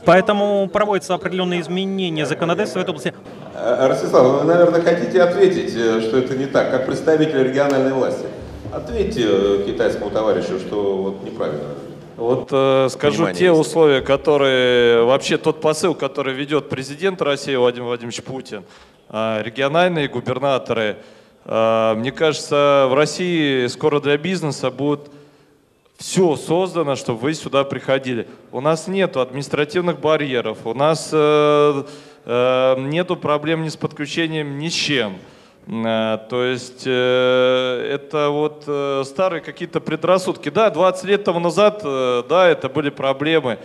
[0.05, 3.15] Поэтому проводятся определенные изменения законодательства в этой области.
[3.55, 5.71] Э, Ростислав, вы, наверное, хотите ответить,
[6.03, 8.27] что это не так, как представитель региональной власти.
[8.73, 11.80] Ответьте китайскому товарищу, что вот неправильно.
[12.21, 13.59] Вот э, скажу те есть.
[13.59, 18.65] условия, которые, вообще тот посыл, который ведет президент России Владимир Владимирович Путин,
[19.09, 20.99] э, региональные губернаторы,
[21.47, 25.11] э, мне кажется, в России скоро для бизнеса будут
[25.97, 28.29] все создано, чтобы вы сюда приходили.
[28.53, 31.85] У нас нет административных барьеров, у нас э,
[32.27, 35.17] э, нету проблем ни с подключением, ни с чем.
[35.67, 40.49] Э, то есть э, это вот э, старые какие-то предрассудки.
[40.49, 43.59] Да, 20 лет тому назад, да, это были проблемы.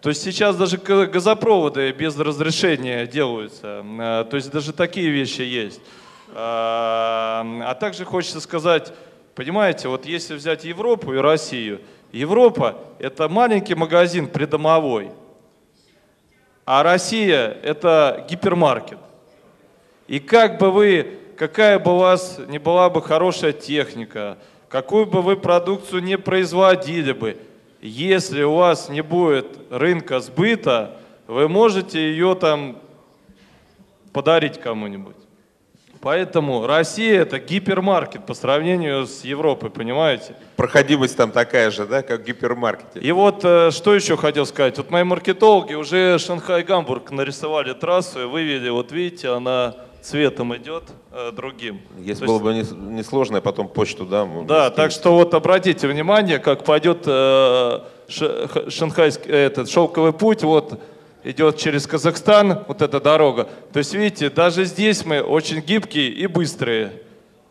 [0.00, 3.84] То есть сейчас даже газопроводы без разрешения делаются.
[4.30, 5.80] То есть даже такие вещи есть.
[6.34, 8.92] А также хочется сказать,
[9.38, 11.80] Понимаете, вот если взять Европу и Россию,
[12.10, 15.12] Европа– это маленький магазин придомовой,
[16.64, 18.98] а Россия– это гипермаркет.
[20.08, 25.22] И как бы вы, какая бы у вас не была бы хорошая техника, какую бы
[25.22, 27.38] вы продукцию не производили бы,
[27.80, 30.96] если у вас не будет рынка сбыта,
[31.28, 32.78] вы можете ее там
[34.12, 35.14] подарить кому-нибудь.
[36.00, 40.36] Поэтому Россия это гипермаркет по сравнению с Европой, понимаете?
[40.56, 43.00] Проходимость там такая же, да, как в гипермаркете.
[43.00, 44.78] И вот э, что еще хотел сказать.
[44.78, 51.32] Вот мои маркетологи уже Шанхай-Гамбург нарисовали трассу и вывели, вот видите, она цветом идет э,
[51.32, 51.80] другим.
[51.98, 52.72] Если То было есть...
[52.72, 54.28] бы несложно, не потом почту, да?
[54.46, 60.80] Да, так что вот обратите внимание, как пойдет э, шанхайский этот шелковый путь, вот
[61.24, 63.48] идет через Казахстан, вот эта дорога.
[63.72, 67.02] То есть, видите, даже здесь мы очень гибкие и быстрые.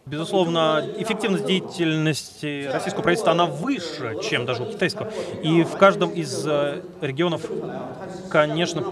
[0.09, 5.09] Безусловно, эффективность деятельности российского правительства, она выше, чем даже у китайского.
[5.43, 7.41] И в каждом из э, регионов,
[8.29, 8.83] конечно,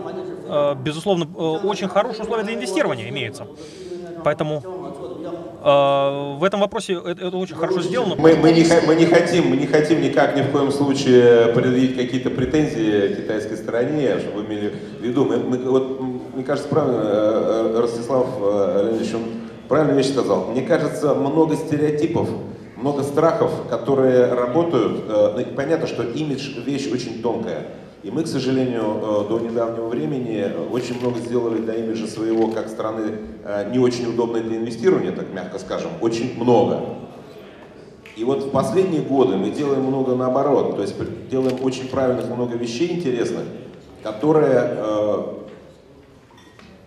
[0.50, 3.48] э, безусловно, э, очень хорошие условия для инвестирования имеются.
[4.24, 4.64] Поэтому
[5.62, 8.16] в этом вопросе это, это очень хорошо сделано.
[8.18, 11.96] Мы, мы, не, мы не хотим, мы не хотим никак ни в коем случае предъявить
[11.96, 15.26] какие-то претензии китайской стороне, чтобы вы имели в виду.
[15.26, 16.02] Мы, мы, вот,
[16.36, 20.48] мне кажется, правильно Ростислав Леонидович, он правильную вещь сказал.
[20.48, 22.30] Мне кажется, много стереотипов,
[22.78, 25.06] много страхов, которые работают.
[25.08, 27.66] Ну, понятно, что имидж вещь очень тонкая.
[28.06, 32.70] И мы, к сожалению, э, до недавнего времени очень много сделали для имиджа своего как
[32.70, 33.14] страны
[33.44, 36.82] э, не очень удобной для инвестирования, так мягко скажем, очень много.
[38.16, 40.94] И вот в последние годы мы делаем много наоборот, то есть
[41.32, 43.42] делаем очень правильных много вещей интересных,
[44.04, 45.05] которые э,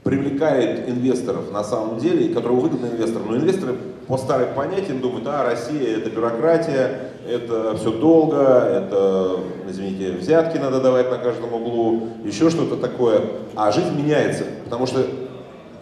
[0.09, 3.28] привлекает инвесторов на самом деле, и которые выгодны инвесторам.
[3.28, 3.74] Но инвесторы
[4.06, 10.80] по старым понятиям думают, а, Россия это бюрократия, это все долго, это, извините, взятки надо
[10.80, 13.20] давать на каждом углу, еще что-то такое.
[13.54, 15.04] А жизнь меняется, потому что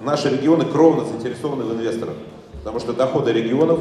[0.00, 2.14] наши регионы кровно заинтересованы в инвесторах,
[2.64, 3.78] потому что доходы регионов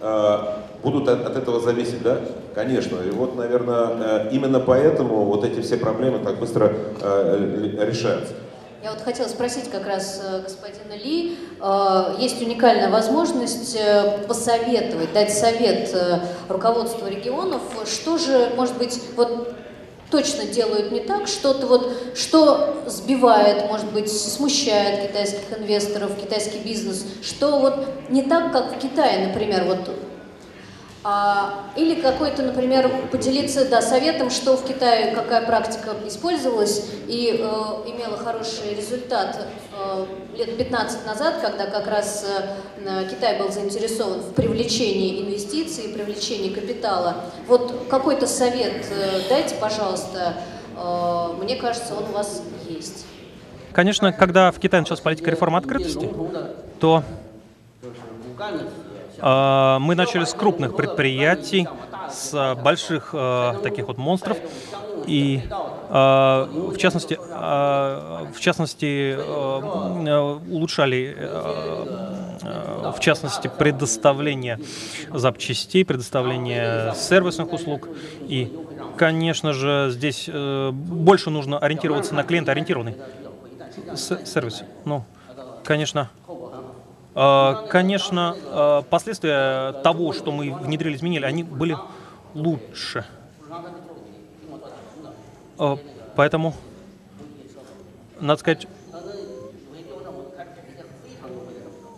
[0.00, 0.38] э,
[0.84, 2.20] будут от, от этого зависеть, да?
[2.54, 2.98] Конечно.
[3.04, 8.34] И вот, наверное, э, именно поэтому вот эти все проблемы так быстро э, решаются.
[8.82, 11.36] Я вот хотела спросить как раз э, господина Ли.
[11.60, 15.94] Э, есть уникальная возможность э, посоветовать, дать совет
[16.48, 17.60] руководству регионов.
[17.84, 19.54] Что же, может быть, вот
[20.10, 27.04] точно делают не так, что-то вот, что сбивает, может быть, смущает китайских инвесторов, китайский бизнес,
[27.22, 29.90] что вот не так, как в Китае, например, вот
[31.76, 37.42] или какой-то, например, поделиться да, советом, что в Китае, какая практика использовалась и э,
[37.88, 42.26] имела хороший результат э, лет 15 назад, когда как раз
[42.84, 47.16] э, Китай был заинтересован в привлечении инвестиций, привлечении капитала.
[47.46, 50.34] Вот какой-то совет э, дайте, пожалуйста.
[50.76, 53.06] Э, мне кажется, он у вас есть.
[53.72, 56.08] Конечно, когда в Китае началась политика реформы открытости,
[56.80, 57.02] то
[58.38, 58.58] а,
[59.22, 61.68] мы начали с крупных предприятий,
[62.10, 64.36] с больших а, таких вот монстров,
[65.06, 69.16] и а, в частности, в частности
[70.50, 71.16] улучшали
[72.92, 74.58] в частности, предоставление
[75.12, 77.88] запчастей, предоставление сервисных услуг.
[78.22, 78.52] И,
[78.96, 82.96] конечно же, здесь э, больше нужно ориентироваться на клиентоориентированный
[83.94, 84.62] сервис.
[84.84, 85.04] Ну,
[85.64, 86.19] конечно, а,
[87.14, 91.76] конечно, а, последствия того, что мы внедрили, изменили, они были
[92.34, 93.04] лучше.
[95.58, 95.76] А,
[96.14, 96.54] поэтому,
[98.20, 98.66] надо сказать,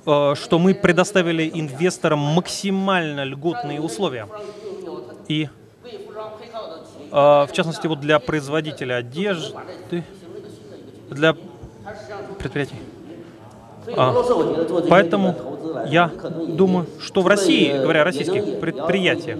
[0.05, 4.27] что мы предоставили инвесторам максимально льготные условия.
[5.29, 5.49] И,
[7.13, 10.03] в частности, вот для производителя одежды,
[11.09, 11.37] для
[12.39, 12.75] предприятий.
[13.97, 14.15] А,
[14.89, 15.35] поэтому
[15.87, 16.11] я
[16.49, 19.39] думаю, что в России, говоря о российских предприятиях,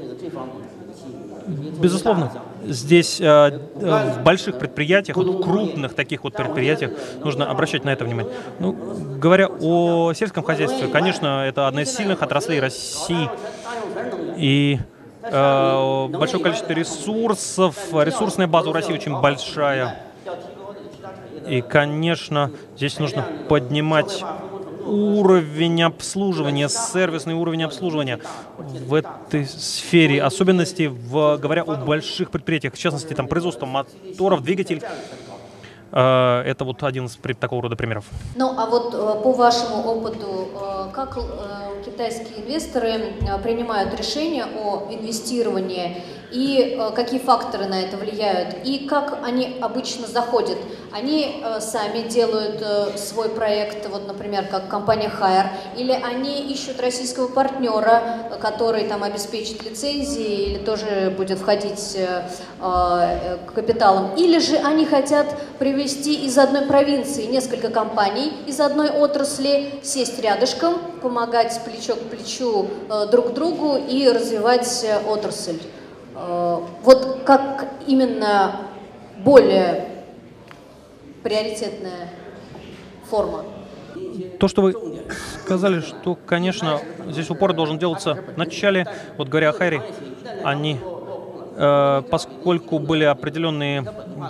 [1.47, 2.31] безусловно,
[2.65, 8.05] здесь э, в больших предприятиях, вот в крупных таких вот предприятиях нужно обращать на это
[8.05, 8.33] внимание.
[8.59, 8.77] Ну,
[9.19, 13.29] говоря о сельском хозяйстве, конечно, это одна из сильных отраслей России.
[14.37, 14.79] И
[15.23, 20.12] э, большое количество ресурсов, ресурсная база у России очень большая.
[21.49, 24.25] И, конечно, здесь нужно поднимать
[24.87, 28.21] уровень обслуживания, сервисный уровень обслуживания
[28.59, 34.83] в этой сфере, особенности в, говоря о больших предприятиях, в частности, там производство моторов, двигателей,
[35.93, 38.05] э, это вот один из такого рода примеров.
[38.37, 41.19] Ну, а вот э, по вашему опыту, э, как
[41.85, 49.59] китайские инвесторы принимают решения о инвестировании и какие факторы на это влияют, и как они
[49.61, 50.59] обычно заходят.
[50.93, 56.81] Они э, сами делают э, свой проект, вот, например, как компания Hire, или они ищут
[56.81, 61.97] российского партнера, который там обеспечит лицензии или тоже будет входить
[63.55, 65.27] капиталом, или же они хотят
[65.59, 72.69] привести из одной провинции несколько компаний из одной отрасли, сесть рядышком, помогать плечо к плечу
[73.11, 75.59] друг другу и развивать отрасль.
[76.15, 78.57] Э, вот как именно
[79.19, 79.89] более
[81.23, 82.11] приоритетная
[83.09, 83.45] форма?
[84.39, 84.75] То, что вы
[85.45, 89.83] сказали, что, конечно, здесь упор должен делаться в начале, вот говоря о Хайре,
[90.43, 90.79] они,
[91.57, 93.85] э, поскольку были определенные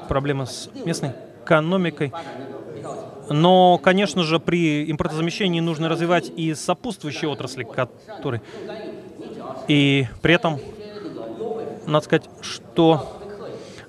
[0.08, 1.12] проблемы с местной
[1.44, 2.12] экономикой,
[3.30, 8.42] но, конечно же, при импортозамещении нужно развивать и сопутствующие отрасли, которые...
[9.68, 10.58] И при этом
[11.86, 13.21] надо сказать, что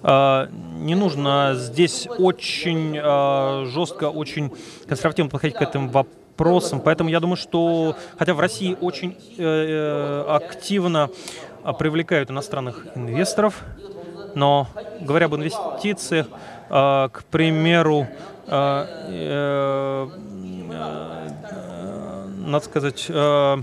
[0.03, 4.51] не нужно здесь очень э, жестко, очень
[4.85, 6.81] консервативно подходить к этим вопросам.
[6.81, 11.09] Поэтому я думаю, что хотя в России очень э, э активно
[11.79, 13.61] привлекают иностранных инвесторов,
[14.35, 14.67] но
[14.99, 16.27] говоря об инвестициях,
[16.69, 18.07] э, к примеру,
[18.47, 20.07] э, э,
[20.71, 21.33] э,
[22.45, 23.57] надо сказать, э,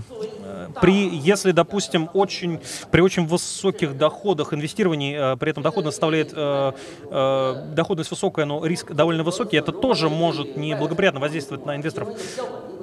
[0.79, 2.59] при, если, допустим, очень,
[2.91, 6.71] при очень высоких доходах инвестирований, э, при этом доходность составляет, э,
[7.09, 12.09] э, доходность высокая, но риск довольно высокий, это тоже может неблагоприятно воздействовать на инвесторов.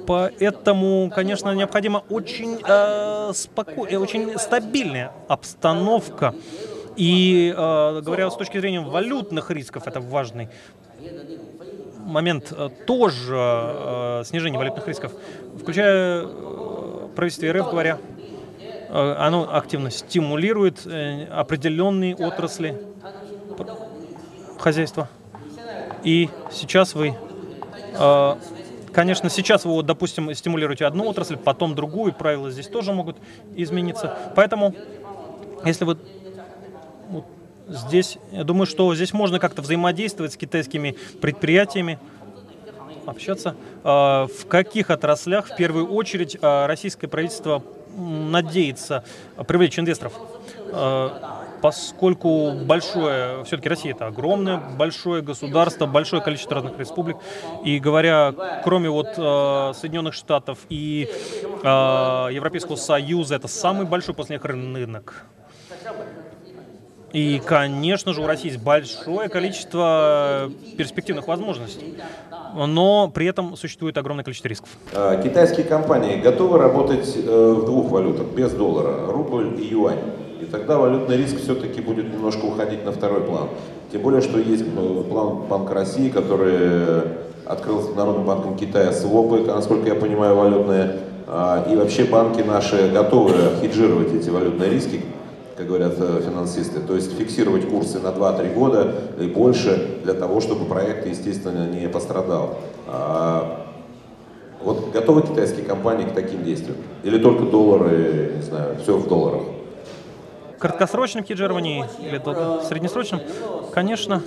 [0.07, 3.81] Поэтому, конечно, необходима очень, э, споко...
[3.81, 6.33] очень стабильная обстановка.
[6.95, 10.49] И, э, говоря с точки зрения валютных рисков, это важный
[11.99, 12.51] момент
[12.87, 15.11] тоже э, снижения валютных рисков,
[15.59, 16.27] включая
[17.15, 17.97] правительстве РФ говоря,
[18.89, 22.81] э, оно активно стимулирует э, определенные отрасли
[24.57, 25.09] хозяйства.
[26.03, 27.15] И сейчас вы,
[27.93, 28.35] э,
[28.93, 33.17] конечно, сейчас вы, допустим, стимулируете одну отрасль, потом другую, правила здесь тоже могут
[33.55, 34.17] измениться.
[34.35, 34.73] Поэтому,
[35.65, 35.97] если вы
[37.09, 37.25] вот
[37.67, 41.99] здесь, я думаю, что здесь можно как-то взаимодействовать с китайскими предприятиями,
[43.09, 43.55] общаться.
[43.83, 47.63] А, в каких отраслях в первую очередь а, российское правительство
[47.95, 49.03] надеется
[49.47, 50.13] привлечь инвесторов?
[50.71, 57.17] А, поскольку большое, все-таки Россия это огромное, большое государство, большое количество разных республик,
[57.65, 58.33] и говоря,
[58.63, 61.09] кроме вот Соединенных Штатов и
[61.61, 65.25] Европейского Союза, это самый большой после них рынок.
[67.13, 71.95] И, конечно же, у России есть большое количество перспективных возможностей,
[72.55, 74.69] но при этом существует огромное количество рисков.
[74.93, 79.99] А, китайские компании готовы работать э, в двух валютах, без доллара, рубль и юань.
[80.41, 83.49] И тогда валютный риск все-таки будет немножко уходить на второй план.
[83.91, 87.03] Тем более, что есть э, план Банка России, который
[87.45, 90.99] открыл с Народным банком Китая свопы, насколько я понимаю, валютные.
[91.27, 95.01] А, и вообще банки наши готовы хеджировать эти валютные риски,
[95.59, 100.39] как говорят э, финансисты, то есть фиксировать курсы на 2-3 года и больше для того,
[100.39, 102.59] чтобы проект, естественно, не пострадал.
[102.87, 103.67] А
[104.63, 106.77] вот готовы китайские компании к таким действиям?
[107.03, 109.41] Или только доллары, не знаю, все в долларах?
[110.59, 112.21] краткосрочном хеджировании или
[112.67, 113.21] среднесрочном,
[113.73, 114.21] конечно,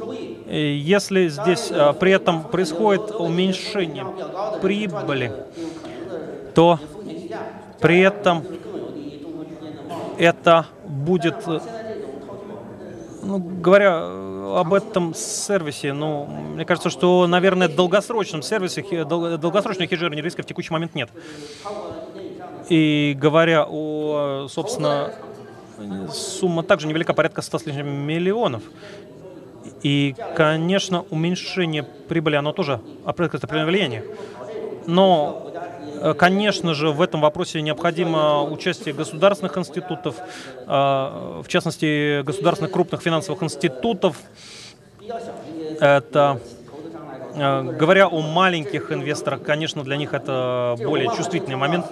[0.47, 4.07] если здесь а, при этом происходит уменьшение
[4.63, 5.31] прибыли,
[6.55, 6.79] то
[7.81, 8.45] при этом
[10.19, 11.61] это будет, э,
[13.23, 19.89] ну, говоря э, об этом сервисе, ну, мне кажется, что, наверное, в долгосрочном сервисе, долгосрочного
[19.89, 21.11] хеджирования риска в текущий момент нет.
[22.69, 25.13] И говоря о, собственно,
[26.13, 28.63] сумма также невелика, порядка 100 с лишним миллионов.
[29.83, 34.05] И, конечно, уменьшение прибыли, оно тоже оказывает определенное влияние.
[34.86, 35.48] Но
[36.00, 40.16] Э, конечно же, в этом вопросе необходимо участие государственных институтов,
[40.66, 44.18] э, в частности, государственных крупных финансовых институтов.
[45.80, 46.40] Это
[47.36, 51.86] э, Говоря о маленьких инвесторах, конечно, для них это более чувствительный момент.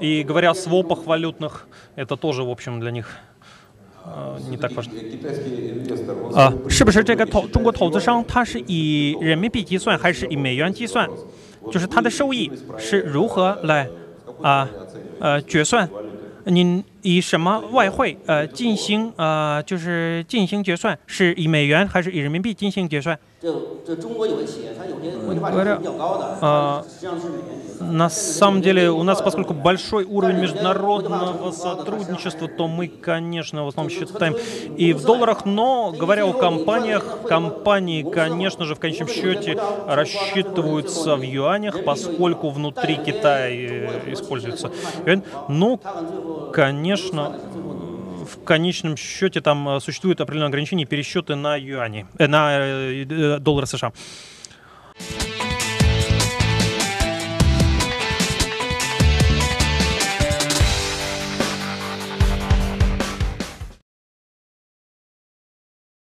[0.00, 1.66] И говоря о свопах валютных,
[1.96, 3.18] это тоже, в общем, для них
[4.48, 4.94] не так важно.
[6.34, 11.08] 啊，是不是这个投中国投资商他是以人民币计算还是以美元计算？
[11.71, 13.87] 就是它的收益是如何来
[14.41, 14.69] 啊
[15.19, 15.89] 呃决算？
[16.45, 20.97] 您以什么外汇呃进行呃就是进行决算？
[21.05, 23.17] 是以美元还是以人民币进行决算？
[25.41, 25.79] Говоря,
[27.79, 33.91] На самом деле, у нас, поскольку большой уровень международного сотрудничества, то мы, конечно, в основном
[33.91, 34.35] считаем
[34.75, 41.21] и в долларах, но, говоря о компаниях, компании, конечно же, в конечном счете рассчитываются в
[41.21, 43.51] юанях, поскольку внутри Китая
[44.11, 44.71] используется
[45.05, 45.21] юань.
[45.47, 45.79] Ну,
[46.53, 47.35] конечно,
[48.27, 53.91] в конечном счете там э, существуют определенные ограничения пересчеты на юани, э, на доллары США.